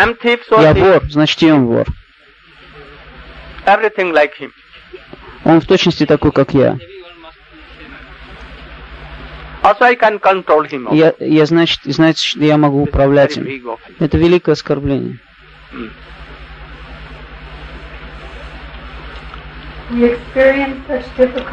[0.51, 1.87] Я вор, значит, и он вор.
[5.45, 6.77] Он в точности такой, как я.
[10.93, 13.77] Я, я значит, значит, что я могу управлять им.
[13.99, 15.19] Это великое оскорбление.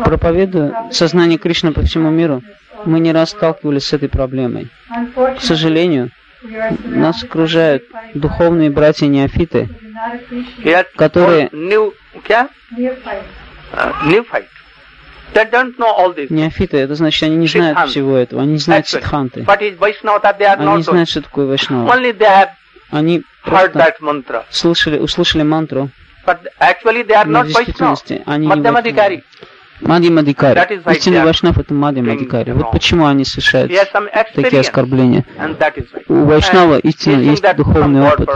[0.04, 2.42] Проповедуя сознание Кришны по всему миру,
[2.86, 4.68] мы не раз сталкивались с этой проблемой.
[5.16, 6.10] К сожалению,
[6.84, 9.70] нас окружают духовные братья-неофиты,
[10.64, 11.50] Here, Которые-
[16.30, 18.86] неофиты, это значит, они не знают всего этого, они не знают
[20.48, 21.92] are Они not не знают, что такое вайшнава.
[22.92, 23.24] Они
[24.50, 25.90] слышали, услышали мантру,
[26.26, 29.24] но в действительности они не Madhyamadikari.
[29.82, 30.58] Мадхи Мадикари.
[30.60, 32.52] That is why Истинный вайшнав это Мадхи doing Мадикари.
[32.54, 33.72] Вот почему они совершают
[34.34, 35.26] такие оскорбления.
[36.08, 38.30] У вайшнава истинно есть духовный опыт.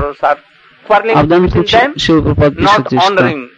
[0.89, 3.48] А в данном случае Шила Прабхупад пишет здесь, что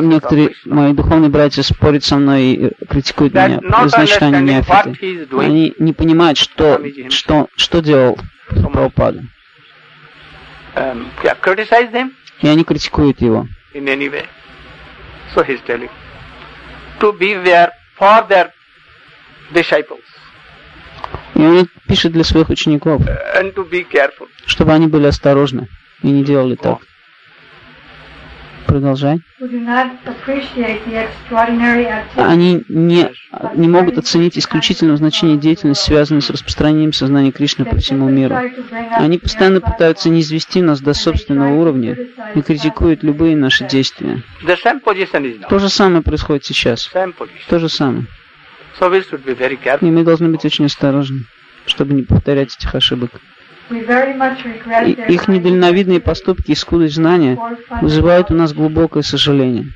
[0.00, 5.28] некоторые мои духовные братья спорят со мной и критикуют меня, значит, они неофиты.
[5.38, 9.24] Они не понимают, что, что, что делал Прабхупада.
[10.74, 11.06] Um,
[12.40, 13.46] И они критикуют его.
[13.74, 14.26] in any way.
[15.34, 15.88] So he is telling
[17.00, 18.50] to beware for their
[19.52, 20.00] disciples
[21.34, 23.02] И он пишет для своих учеников,
[23.36, 24.28] and to be careful.
[24.46, 25.68] чтобы они были осторожны
[26.02, 26.78] и не делали так.
[28.66, 29.20] Продолжай.
[32.16, 33.10] Они не,
[33.54, 38.36] не могут оценить исключительное значение деятельности, связанной с распространением сознания Кришны по всему миру.
[38.90, 41.96] Они постоянно пытаются не извести нас до собственного уровня
[42.34, 44.22] и критикуют любые наши действия.
[45.48, 46.90] То же самое происходит сейчас.
[47.48, 48.06] То же самое.
[48.80, 51.26] И мы должны быть очень осторожны,
[51.66, 53.10] чтобы не повторять этих ошибок.
[53.72, 57.38] И их недальновидные поступки и скудость знания
[57.80, 59.66] вызывают у нас глубокое сожаление.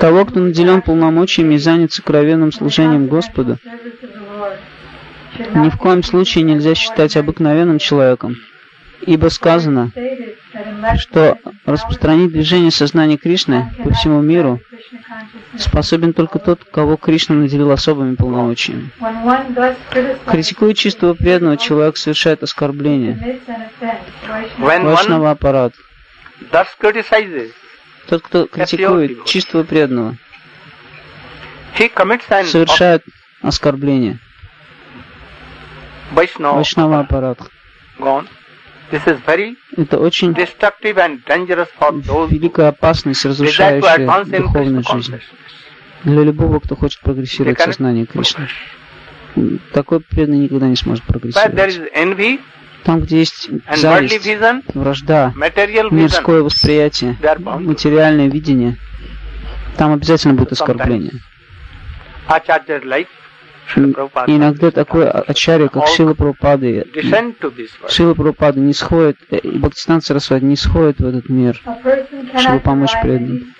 [0.00, 3.58] Того, кто наделен полномочиями и занят сокровенным служением Господу,
[5.38, 8.36] ни в коем случае нельзя считать обыкновенным человеком,
[9.02, 9.92] ибо сказано,
[10.98, 14.60] что распространить движение сознания Кришны по всему миру
[15.56, 18.90] способен только тот, кого Кришна наделил особыми полномочиями.
[20.26, 23.40] Критикуя чистого преданного, человек совершает оскорбление.
[24.58, 25.74] One аппарат.
[28.06, 30.16] Тот, кто критикует чистого преданного,
[31.76, 33.04] совершает
[33.42, 34.18] оскорбление.
[36.12, 37.38] Вайшнава аппарат.
[39.76, 40.34] Это очень
[42.32, 45.20] великая опасность, разрушающая духовную жизнь.
[46.04, 48.48] Для любого, кто хочет прогрессировать в сознании Кришны.
[49.72, 51.90] Такой преданный никогда не сможет прогрессировать.
[52.82, 54.26] Там, где есть зависть,
[54.74, 55.32] вражда,
[55.90, 57.16] мирское восприятие,
[57.60, 58.78] материальное видение,
[59.76, 61.12] там обязательно будет оскорбление.
[63.76, 67.90] И иногда такой ачарья, как Шила Прабхупады, this world.
[67.90, 71.60] Шила Прабхупада не сходит, э, и Бхактисиданта Сарасвати не сходит в этот мир.
[72.38, 73.54] чтобы помочь преданным.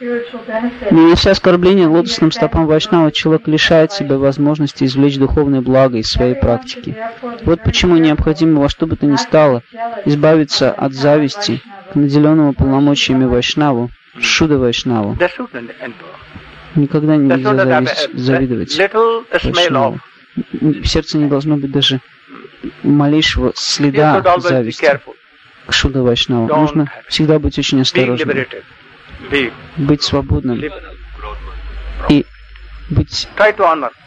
[0.90, 6.34] Не неся оскорбления лотосным стопам Вайшнава, человек лишает себя возможности извлечь духовное благо из своей
[6.34, 6.96] практики.
[7.42, 9.62] Вот почему необходимо во что бы то ни стало
[10.04, 11.60] избавиться от зависти
[11.92, 15.16] к наделенному полномочиями Вайшнаву, Шуда Вайшнаву.
[16.76, 20.00] Никогда нельзя shouldn't have завис- a завидовать of.
[20.52, 22.00] В сердце не должно быть даже
[22.82, 25.00] малейшего следа зависти
[25.66, 26.46] к Шуда Вайшнаву.
[26.46, 28.46] Нужно всегда быть очень осторожным,
[29.76, 30.62] быть свободным.
[32.08, 32.24] И
[32.88, 33.28] быть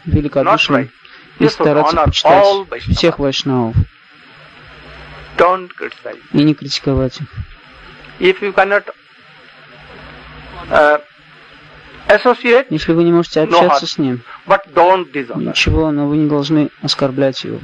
[0.04, 0.90] великодушным.
[1.38, 3.74] и стараться почитать всех вайшнавов
[6.32, 7.26] и не критиковать их.
[8.20, 8.84] If you cannot
[10.70, 11.02] uh, associate,
[12.08, 17.60] Если вы не можете общаться с ним, ничего, но вы не должны оскорблять его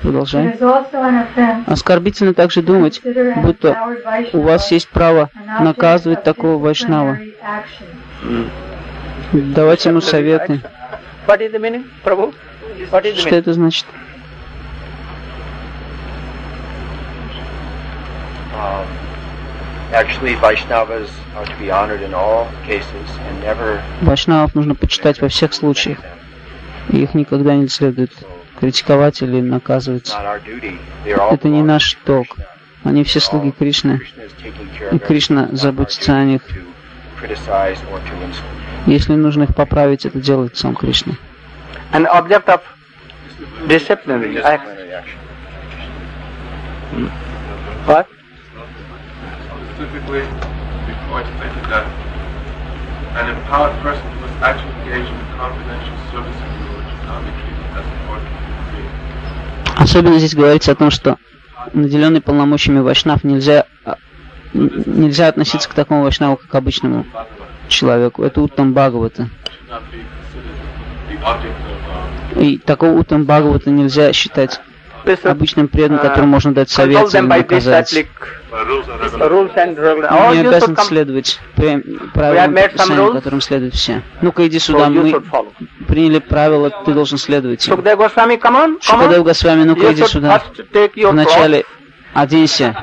[0.05, 0.51] It Продолжаем.
[0.51, 3.01] is also an offense Оскорбительно также думать,
[3.37, 3.75] будто
[4.33, 7.17] у вас есть право наказывать такого вайшнава,
[9.31, 10.61] давать ему советы.
[13.15, 13.85] Что это значит?
[18.55, 18.87] Um,
[19.91, 25.27] actually, Vaishnavas are to be honored in all cases and never Вайшнавов нужно почитать во
[25.27, 25.97] всех случаях,
[26.89, 28.11] и их никогда не следует
[28.59, 30.15] критиковать или наказывать.
[31.05, 32.27] Это не наш долг.
[32.85, 33.99] Они все слуги Кришны.
[34.91, 36.41] И Кришна заботится о них.
[38.85, 41.15] Если нужно их поправить, это делает сам Кришна.
[41.91, 42.61] An object of
[43.67, 44.63] disciplinary act.
[44.63, 45.19] Disciplinary action.
[47.85, 48.07] What?
[49.75, 51.83] Specifically, I stated that
[53.19, 57.67] an empowered person who is actually engaged in confidential service Lord should not be treated
[57.75, 58.87] as an ordinary.
[59.77, 61.17] Особенно здесь говорится о том, что
[61.73, 63.97] наделенный полномочиями вайшнав нельзя, а,
[64.53, 67.05] нельзя относиться к такому вайшнаву, как к обычному
[67.67, 68.23] человеку.
[68.23, 69.27] Это Уттам Бхагавата.
[71.09, 71.41] Uh,
[72.41, 74.61] И такого Уттам Бхагавата нельзя считать
[75.23, 77.93] обычным преданным, uh, которому можно дать совет или наказать.
[78.51, 81.39] Oh, не обязан следовать
[82.13, 83.13] правилам rules.
[83.13, 84.01] которым следуют все.
[84.21, 85.21] Ну-ка, иди сюда, мы
[85.87, 87.73] приняли правила, ты должен следовать им.
[87.73, 89.23] Шукадев.
[89.23, 90.41] Госвами, ну-ка иди сюда.
[90.95, 91.65] Вначале
[92.13, 92.75] оденься,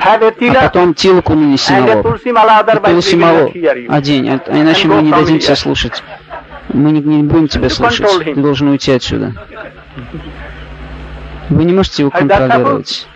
[0.00, 2.06] а потом тилку нанеси на лоб.
[2.24, 3.86] И otherwise Тулси we will Малу not hear you.
[3.88, 6.02] одень, а а иначе And мы не дадим тебя слушать.
[6.72, 8.06] Мы не, не будем тебя слушать.
[8.24, 9.32] Ты должен уйти отсюда.
[11.48, 13.08] Вы не можете его контролировать.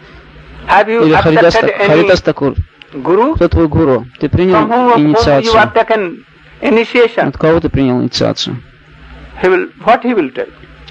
[0.86, 2.54] Или Харидас, Харидас Такур.
[3.34, 4.06] Кто твой гуру?
[4.18, 4.56] Ты принял
[4.98, 5.52] инициацию.
[7.28, 8.56] От кого ты принял инициацию?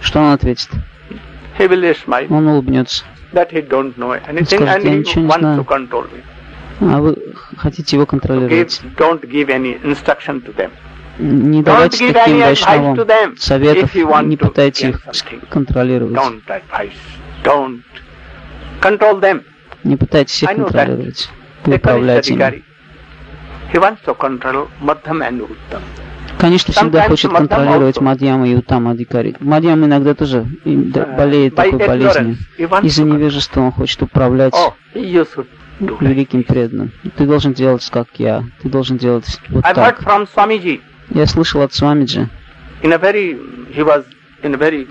[0.01, 0.69] Что он ответит?
[2.29, 3.05] Он улыбнется.
[4.27, 5.65] anything скажет, «Я ничего не знаю».
[6.81, 7.15] А вы
[7.55, 8.81] хотите его контролировать.
[11.17, 15.01] Не давайте таким вайшнавам советов, не пытайтесь их
[15.49, 16.17] контролировать.
[19.83, 21.29] Не пытайтесь их контролировать.
[21.65, 22.63] Управлять ими.
[26.39, 28.01] Конечно, всегда хочет контролировать.
[28.01, 29.35] Мадьяма и Утама Адикари.
[29.39, 32.37] Мадьям иногда тоже Uh, болеет такой болезнью.
[32.81, 34.73] Из-за невежества он хочет управлять Oh,
[35.79, 36.91] великим преданным.
[37.15, 38.43] Ты должен делать, как я.
[38.61, 40.03] Ты должен делать вот так.
[41.13, 42.29] Я слышал от Свамиджи.
[42.83, 43.37] in a very,
[43.73, 44.03] he was
[44.43, 44.87] in a very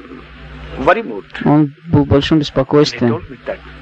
[0.84, 1.24] worry mood.
[1.44, 3.12] Он был в большом беспокойстве.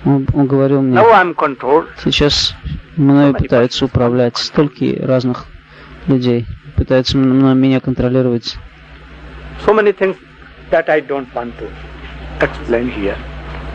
[0.04, 1.88] Он, он говорил мне, Now I'm controlled.
[2.02, 2.54] сейчас
[2.96, 5.46] мною пытаются управлять столько разных
[6.06, 6.46] людей.
[6.76, 8.56] Пытаются мной меня контролировать.
[9.66, 10.16] So many things
[10.70, 11.68] that I don't want to
[12.40, 13.16] explain here.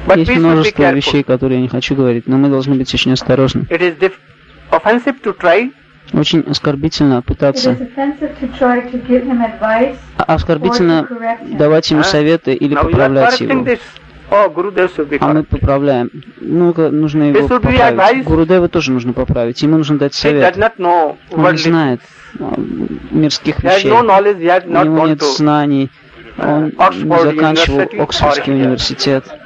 [0.07, 3.67] But Есть множество вещей, которые я не хочу говорить, но мы должны быть очень осторожны.
[3.69, 4.17] It is dif-
[4.71, 5.71] offensive to try
[6.11, 11.07] Очень оскорбительно пытаться, advice а оскорбительно
[11.57, 12.03] давать ему А?
[12.03, 13.63] советы или поправлять его.
[13.63, 13.79] this.
[14.29, 16.09] Oh, А мы поправляем.
[16.39, 17.99] Ну-ка, нужно его поправить.
[17.99, 18.23] advice.
[18.23, 19.61] Гурудева тоже нужно поправить.
[19.61, 20.57] Ему нужно дать совет.
[20.57, 22.01] Он не знает
[22.39, 22.55] а,
[23.11, 23.91] мирских вещей.
[23.91, 24.01] У него
[25.07, 25.91] нет знаний.
[26.37, 29.25] Он не заканчивал Оксфордский университет.
[29.25, 29.41] He has only gone to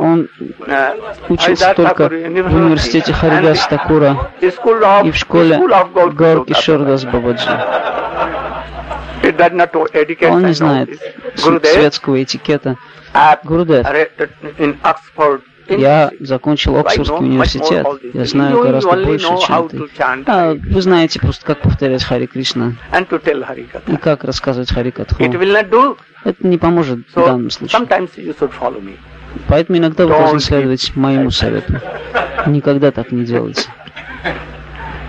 [0.00, 0.28] Он
[0.60, 5.58] uh, учился только в университете Харидас Такура и в школе
[6.12, 7.48] Горки Шордас Бабаджи.
[10.30, 10.90] Он не знает
[11.34, 12.76] светского этикета.
[13.44, 13.86] Гурудев,
[15.68, 17.86] я закончил Оксфордский университет.
[18.14, 19.76] Я знаю гораздо больше, чем ты.
[20.26, 22.72] А, вы знаете просто, как повторять Хари Кришна
[23.86, 25.22] и как рассказывать Хари Катху.
[26.24, 27.78] Это не поможет в данном случае.
[29.46, 31.74] Поэтому иногда вы должны следовать моему совету.
[32.46, 33.68] Никогда так не делайте.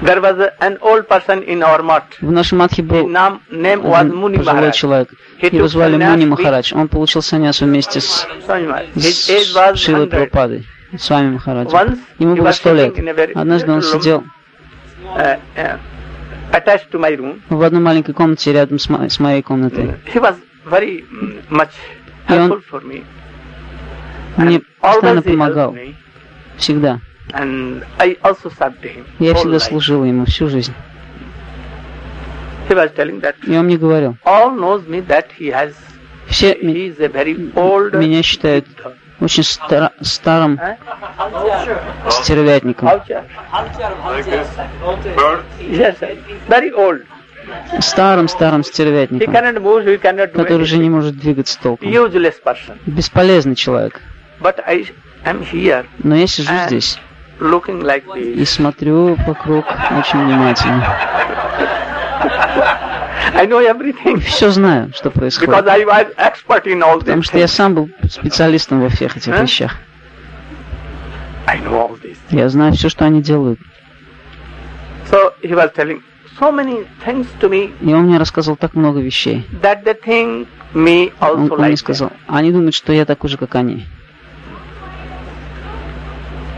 [0.02, 2.04] There was a, an old person in our mat.
[2.22, 5.10] В нашем матхе был пожилой человек.
[5.41, 6.74] Его звали Муни Махарадж.
[6.74, 8.26] Он получил саньяс вместе с,
[8.95, 10.08] с Шилой 100.
[10.08, 10.66] Прабхупадой,
[10.97, 12.00] с вами Махараджем.
[12.18, 12.97] Ему было сто лет.
[13.36, 14.24] Однажды он сидел
[16.93, 17.41] my room.
[17.50, 19.95] в одной маленькой комнате рядом с, мо- с моей комнатой.
[22.30, 22.64] И он-.
[24.38, 25.76] Мне постоянно помогал.
[26.58, 27.00] Всегда.
[29.19, 30.73] Я всегда служил ему всю жизнь.
[33.47, 34.17] И он мне говорил,
[36.27, 36.55] все
[37.97, 38.65] меня считают
[39.19, 40.59] очень стара- старым
[42.09, 42.88] стервятником.
[47.80, 49.34] Старым-старым стервятником,
[50.43, 51.89] который уже не может двигаться толком.
[52.86, 54.01] Бесполезный человек.
[55.99, 56.67] Но я сижу А.
[56.67, 56.99] здесь
[58.15, 59.65] и смотрю вокруг
[59.97, 60.85] очень внимательно.
[63.33, 65.67] I know everything Все знаю, что because происходит.
[65.67, 69.33] I was expert in all Потому these что я сам был специалистом во всех этих
[69.33, 69.41] А?
[69.41, 69.75] вещах.
[71.47, 72.17] I know all this.
[72.31, 73.59] Я знаю все, что они делают.
[75.09, 76.01] So he was telling
[76.39, 79.45] so many things to me И он мне рассказывал так много вещей.
[79.61, 82.13] that they think me Он, also он мне like сказал, that.
[82.27, 83.85] они думают, что я такой же, как они.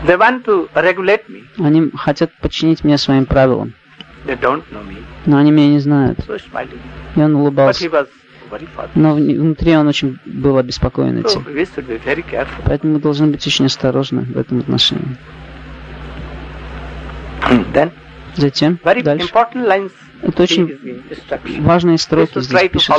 [0.06, 1.44] They want to regulate me.
[1.58, 3.74] Они хотят подчинить меня своим правилам.
[4.26, 5.02] They don't know me.
[5.26, 6.18] Но они меня не знают.
[6.20, 6.80] So smiling.
[7.16, 7.84] И он But улыбался.
[7.84, 8.08] he was
[8.50, 8.68] very.
[8.94, 11.46] Но внутри он очень был обеспокоен So этим.
[11.54, 12.62] we should be very careful.
[12.66, 15.16] Поэтому мы должны быть очень осторожны в этом отношении.
[17.72, 17.90] Then
[18.36, 19.26] Затем, very дальше.
[19.26, 19.92] important lines
[20.22, 21.02] Это очень
[21.60, 22.96] важные строки здесь пишет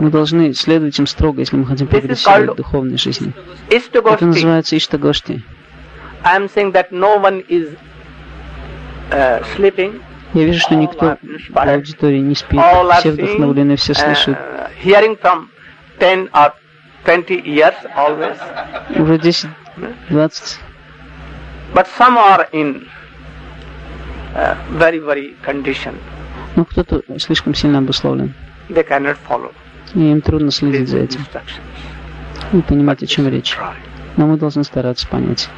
[0.00, 3.32] Мы должны следовать им строго, если мы хотим прогрессировать в духовной жизни.
[3.70, 5.42] Это называется Иштагошти.
[9.10, 10.00] Sleeping.
[10.32, 11.18] Я вижу, что никто
[11.50, 12.58] в аудитории не спит.
[12.98, 14.38] Все вдохновлены, все слышат.
[14.82, 15.48] hearing from
[16.00, 16.52] 10 or
[17.04, 18.38] 20 years always.
[18.96, 19.50] Уже 10,
[20.08, 20.60] 20.
[21.74, 22.88] But some are in
[24.34, 25.94] very, very condition.
[26.56, 28.34] Но кто-то слишком сильно обусловлен.
[28.68, 29.52] They cannot follow
[29.94, 31.20] И им трудно следить за этим.
[32.52, 33.56] И понимать, о чем речь.
[33.56, 33.74] Try.
[34.16, 35.48] Но мы должны стараться понять.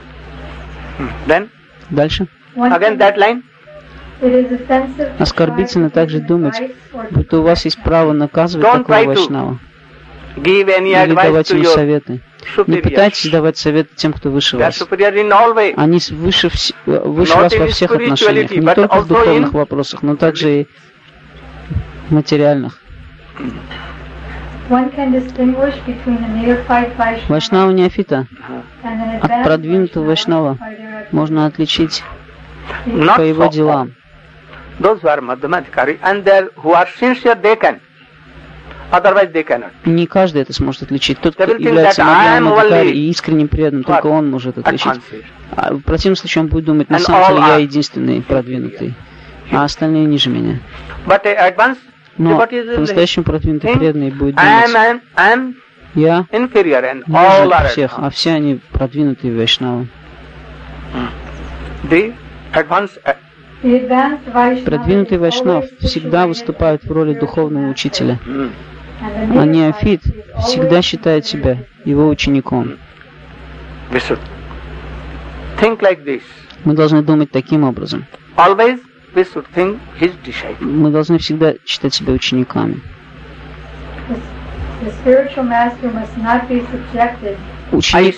[1.27, 1.49] Then,
[1.91, 2.27] Дальше.
[2.57, 3.43] Again that line.
[4.21, 6.61] It is offensive to Оскорбительно также думать,
[7.11, 9.59] будто у вас есть право наказывать Don't такого вайшнава.
[11.05, 12.21] Или давать your советы.
[12.67, 14.79] Не пытайтесь давать советы тем, кто выше вас.
[15.77, 18.51] Они выше, вс- выше вас во всех отношениях.
[18.61, 20.69] Не только в духовных вопросах, но также и
[22.09, 22.81] в материальных.
[27.29, 28.27] Вайшнава неофита
[29.23, 30.59] от продвинутого вайшнава
[31.13, 32.03] можно отличить
[33.17, 33.93] по его делам.
[34.79, 36.25] Those who are Madhyamadhikari and
[36.57, 37.81] who are sincere, they can.
[38.93, 39.71] Otherwise, they cannot.
[39.85, 41.19] Не каждый это сможет отличить.
[41.19, 44.07] Тот, кто They will think является that I am Мадхьямадхикари only и искренним преданным, только
[44.07, 44.87] он может отличить.
[44.87, 45.25] Advanced.
[45.57, 48.95] А в противном случае он будет думать, на самом all деле я are- единственный продвинутый,
[49.51, 50.61] а остальные ниже меня.
[51.07, 51.79] Advanced
[52.19, 54.71] Но по-настоящему продвинутый преданный будет думать,
[55.95, 59.89] я ниже all are всех, а все они продвинутые вайшнавы.
[61.83, 62.13] Uh,
[64.65, 68.19] Продвинутый вайшнав всегда выступает в роли духовного учителя,
[69.01, 70.03] mm, а неофит
[70.39, 72.79] всегда считает себя его учеником.
[76.65, 78.07] Мы должны думать таким образом.
[80.61, 82.83] Мы должны всегда считать себя учениками.
[87.73, 88.17] Ученик,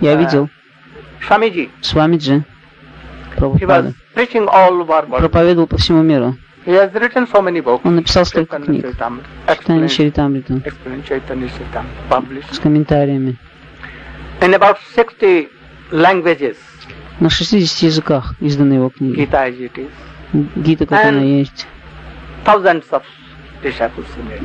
[0.00, 0.48] я видел,
[1.20, 1.70] Swamiji.
[1.80, 2.44] с вами же, He
[3.36, 3.94] Прабхупада,
[5.18, 6.36] проповедовал по всему миру.
[6.66, 8.86] Он написал столько книг.
[9.46, 10.60] Читание Чаритамрита
[12.50, 13.36] с комментариями.
[14.40, 15.48] in about 60
[15.90, 16.56] languages.
[17.20, 19.14] На 60 языках изданы его книги.
[20.56, 21.66] Гита, как она есть.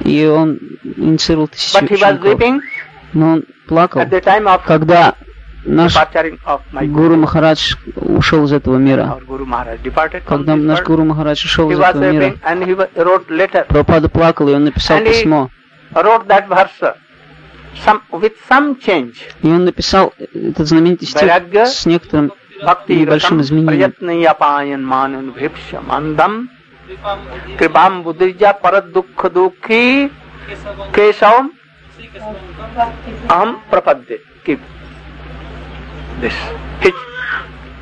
[0.05, 2.61] И он инициировал тысячи учеников.
[3.11, 4.01] Но он плакал,
[4.65, 5.15] когда
[5.69, 5.95] наш
[6.71, 9.19] Гуру Махарадж ушел из этого мира.
[10.25, 10.83] Когда наш.
[10.83, 12.35] Гуру Махарадж ушел из этого мира.
[13.67, 15.49] Прабхупада плакал, и он написал письмо.
[19.41, 21.31] И он написал этот знаменитый стих
[21.67, 22.33] с некоторым
[22.87, 23.93] небольшим изменением.
[23.93, 26.49] prayatnayapayan manun bhipsha mandam
[27.57, 29.29] kripam buddhija parad dukkha
[36.21, 36.33] this.
[36.81, 36.93] His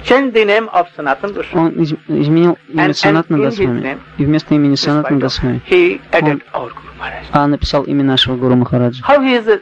[0.03, 1.53] changed the name of Sanatan Goswami.
[1.53, 3.99] Он из- изменил имя Санатана Госвами.
[4.18, 7.26] И вместо имени Санатана Госвами He Maharaj.
[7.31, 9.03] а написал имя нашего Гуру Махараджа.
[9.03, 9.61] How he is uh,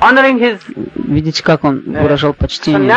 [0.00, 0.60] honoring his
[0.94, 2.92] Видите, как он выражал почтение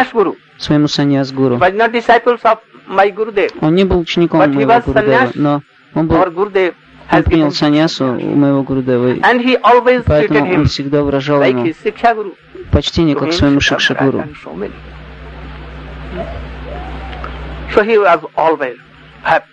[0.58, 1.56] своему саньяс Гуру.
[1.58, 3.52] Was not disciples of my Gurudev.
[3.62, 5.62] Он не был учеником he моего Гурудева, но
[5.94, 9.14] он был, он принял саньясу у моего Гурудева.
[9.16, 11.72] he Поэтому он всегда выражал ему.
[12.72, 14.20] Почтение как him, своему Shikha Шикша Maharaj Гуру.
[14.20, 14.74] and so many.
[17.74, 18.78] So he was always
[19.24, 19.44] have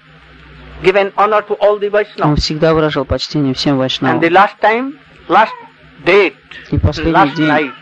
[0.82, 1.90] given honor to all the
[2.20, 4.20] Он всегда выражал почтение всем вайшнавам.
[6.70, 7.72] И последний день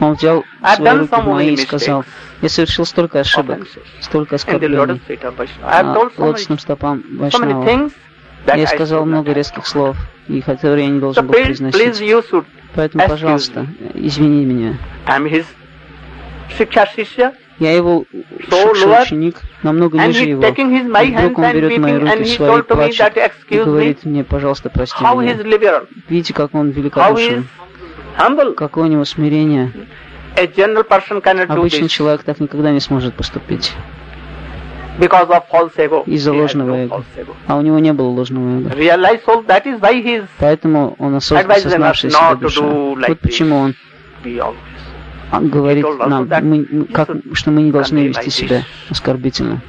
[0.00, 0.44] он взял
[0.74, 2.04] свои руки в мои и сказал,
[2.40, 3.66] я совершил столько ошибок,
[4.00, 5.00] столько оскорблений
[5.60, 7.92] на лотосным стопам so
[8.46, 9.96] Я I сказал много резких слов,
[10.28, 12.34] и которые я не должен был произносить.
[12.74, 14.78] Поэтому, пожалуйста, извини меня.
[17.58, 18.04] Я его
[18.50, 20.42] lower, ученик, намного ниже его.
[20.44, 25.82] И вдруг он берет мои руки свои, плачет и говорит мне, пожалуйста, прости меня.
[26.08, 27.48] Видите, как он великодушен,
[28.56, 29.72] какое у него смирение.
[31.48, 33.72] Обычный человек так никогда не сможет поступить.
[33.72, 34.85] because of false ego.
[36.06, 37.04] Из-за ложного эго.
[37.46, 38.70] А у него не было ложного эго.
[40.38, 42.60] Поэтому он осоз- Advise them осознавшая not себя душа.
[43.08, 43.74] Вот почему он
[45.30, 49.60] а, говорит нам, мы- как- что мы не должны вести себя оскорбительно.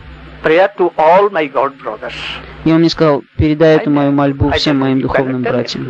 [2.64, 5.84] И он мне сказал, передай эту мою мольбу всем моим духовным братьям.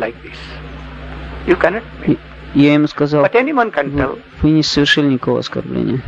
[2.06, 2.18] И
[2.54, 3.22] я ему сказал,
[4.06, 6.00] вы, вы не совершили никакого оскорбления.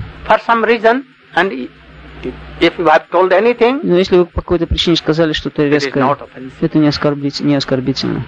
[2.22, 4.97] For some reason, and if you have told anything, Но если вы по какой-то причине
[4.97, 6.16] сказали что-то резкое,
[6.60, 8.24] это не, оскорбить, не оскорбительно.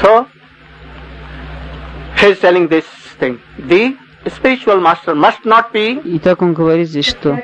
[0.00, 0.26] So,
[2.16, 2.84] he is telling this
[3.18, 3.38] thing.
[3.58, 7.38] The spiritual master must not be И так он говорит здесь, что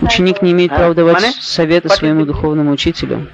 [0.00, 3.26] ученик не имеет А, права давать советы своему духовному учителю.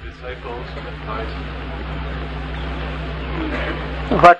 [4.09, 4.39] What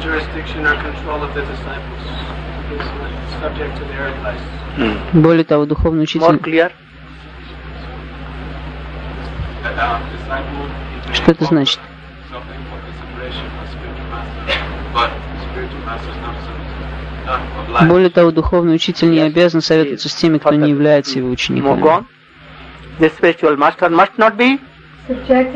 [0.00, 2.02] Spiritual master is not under the jurisdiction or control of the disciples.
[2.68, 4.40] He is not subject to their advice.
[5.12, 6.72] Более того, духовный more учитель,
[9.64, 10.02] um,
[11.12, 11.80] что это значит?
[17.88, 22.04] Более того, духовный учитель не обязан советоваться с теми, кто не является его Move
[25.06, 25.52] Ученик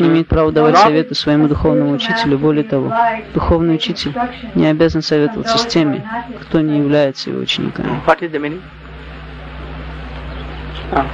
[0.00, 2.36] не имеет права давать советы своему духовному учителю.
[2.38, 2.92] Более того,
[3.34, 4.12] духовный учитель
[4.56, 6.04] не обязан советоваться с теми,
[6.40, 8.00] кто не является его учениками.
[10.90, 11.06] Ah,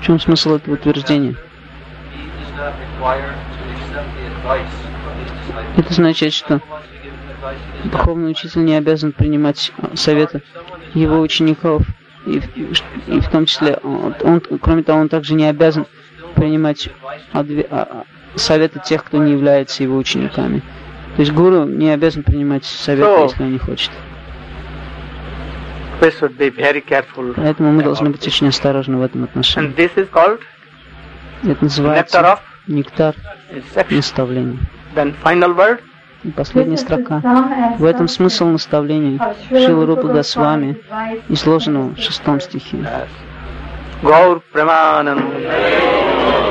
[0.00, 1.34] В чем смысл этого утверждения?
[5.76, 6.60] Это означает, что
[7.84, 10.42] духовный учитель не обязан принимать советы
[10.94, 11.82] его учеников,
[12.26, 12.56] и, в-
[13.08, 15.86] и в том числе, он, он- кроме того, он также не обязан
[16.34, 16.88] принимать
[17.32, 20.62] адве- а- а, советы тех, кто не является его учениками.
[21.16, 23.90] То есть гуру не обязан принимать советы, So- если он не хочет.
[27.36, 29.68] Поэтому мы должны быть очень осторожны в этом отношении.
[31.44, 32.18] Это называется
[32.66, 33.14] нектар
[33.90, 34.58] наставления.
[34.94, 35.80] Then final word.
[36.36, 37.20] Последняя строка.
[37.78, 40.80] В этом смысл наставления Шилы Рупа Госвами,
[41.28, 42.78] изложенного в шестом стихе.
[44.02, 46.43] Gaur Premanand.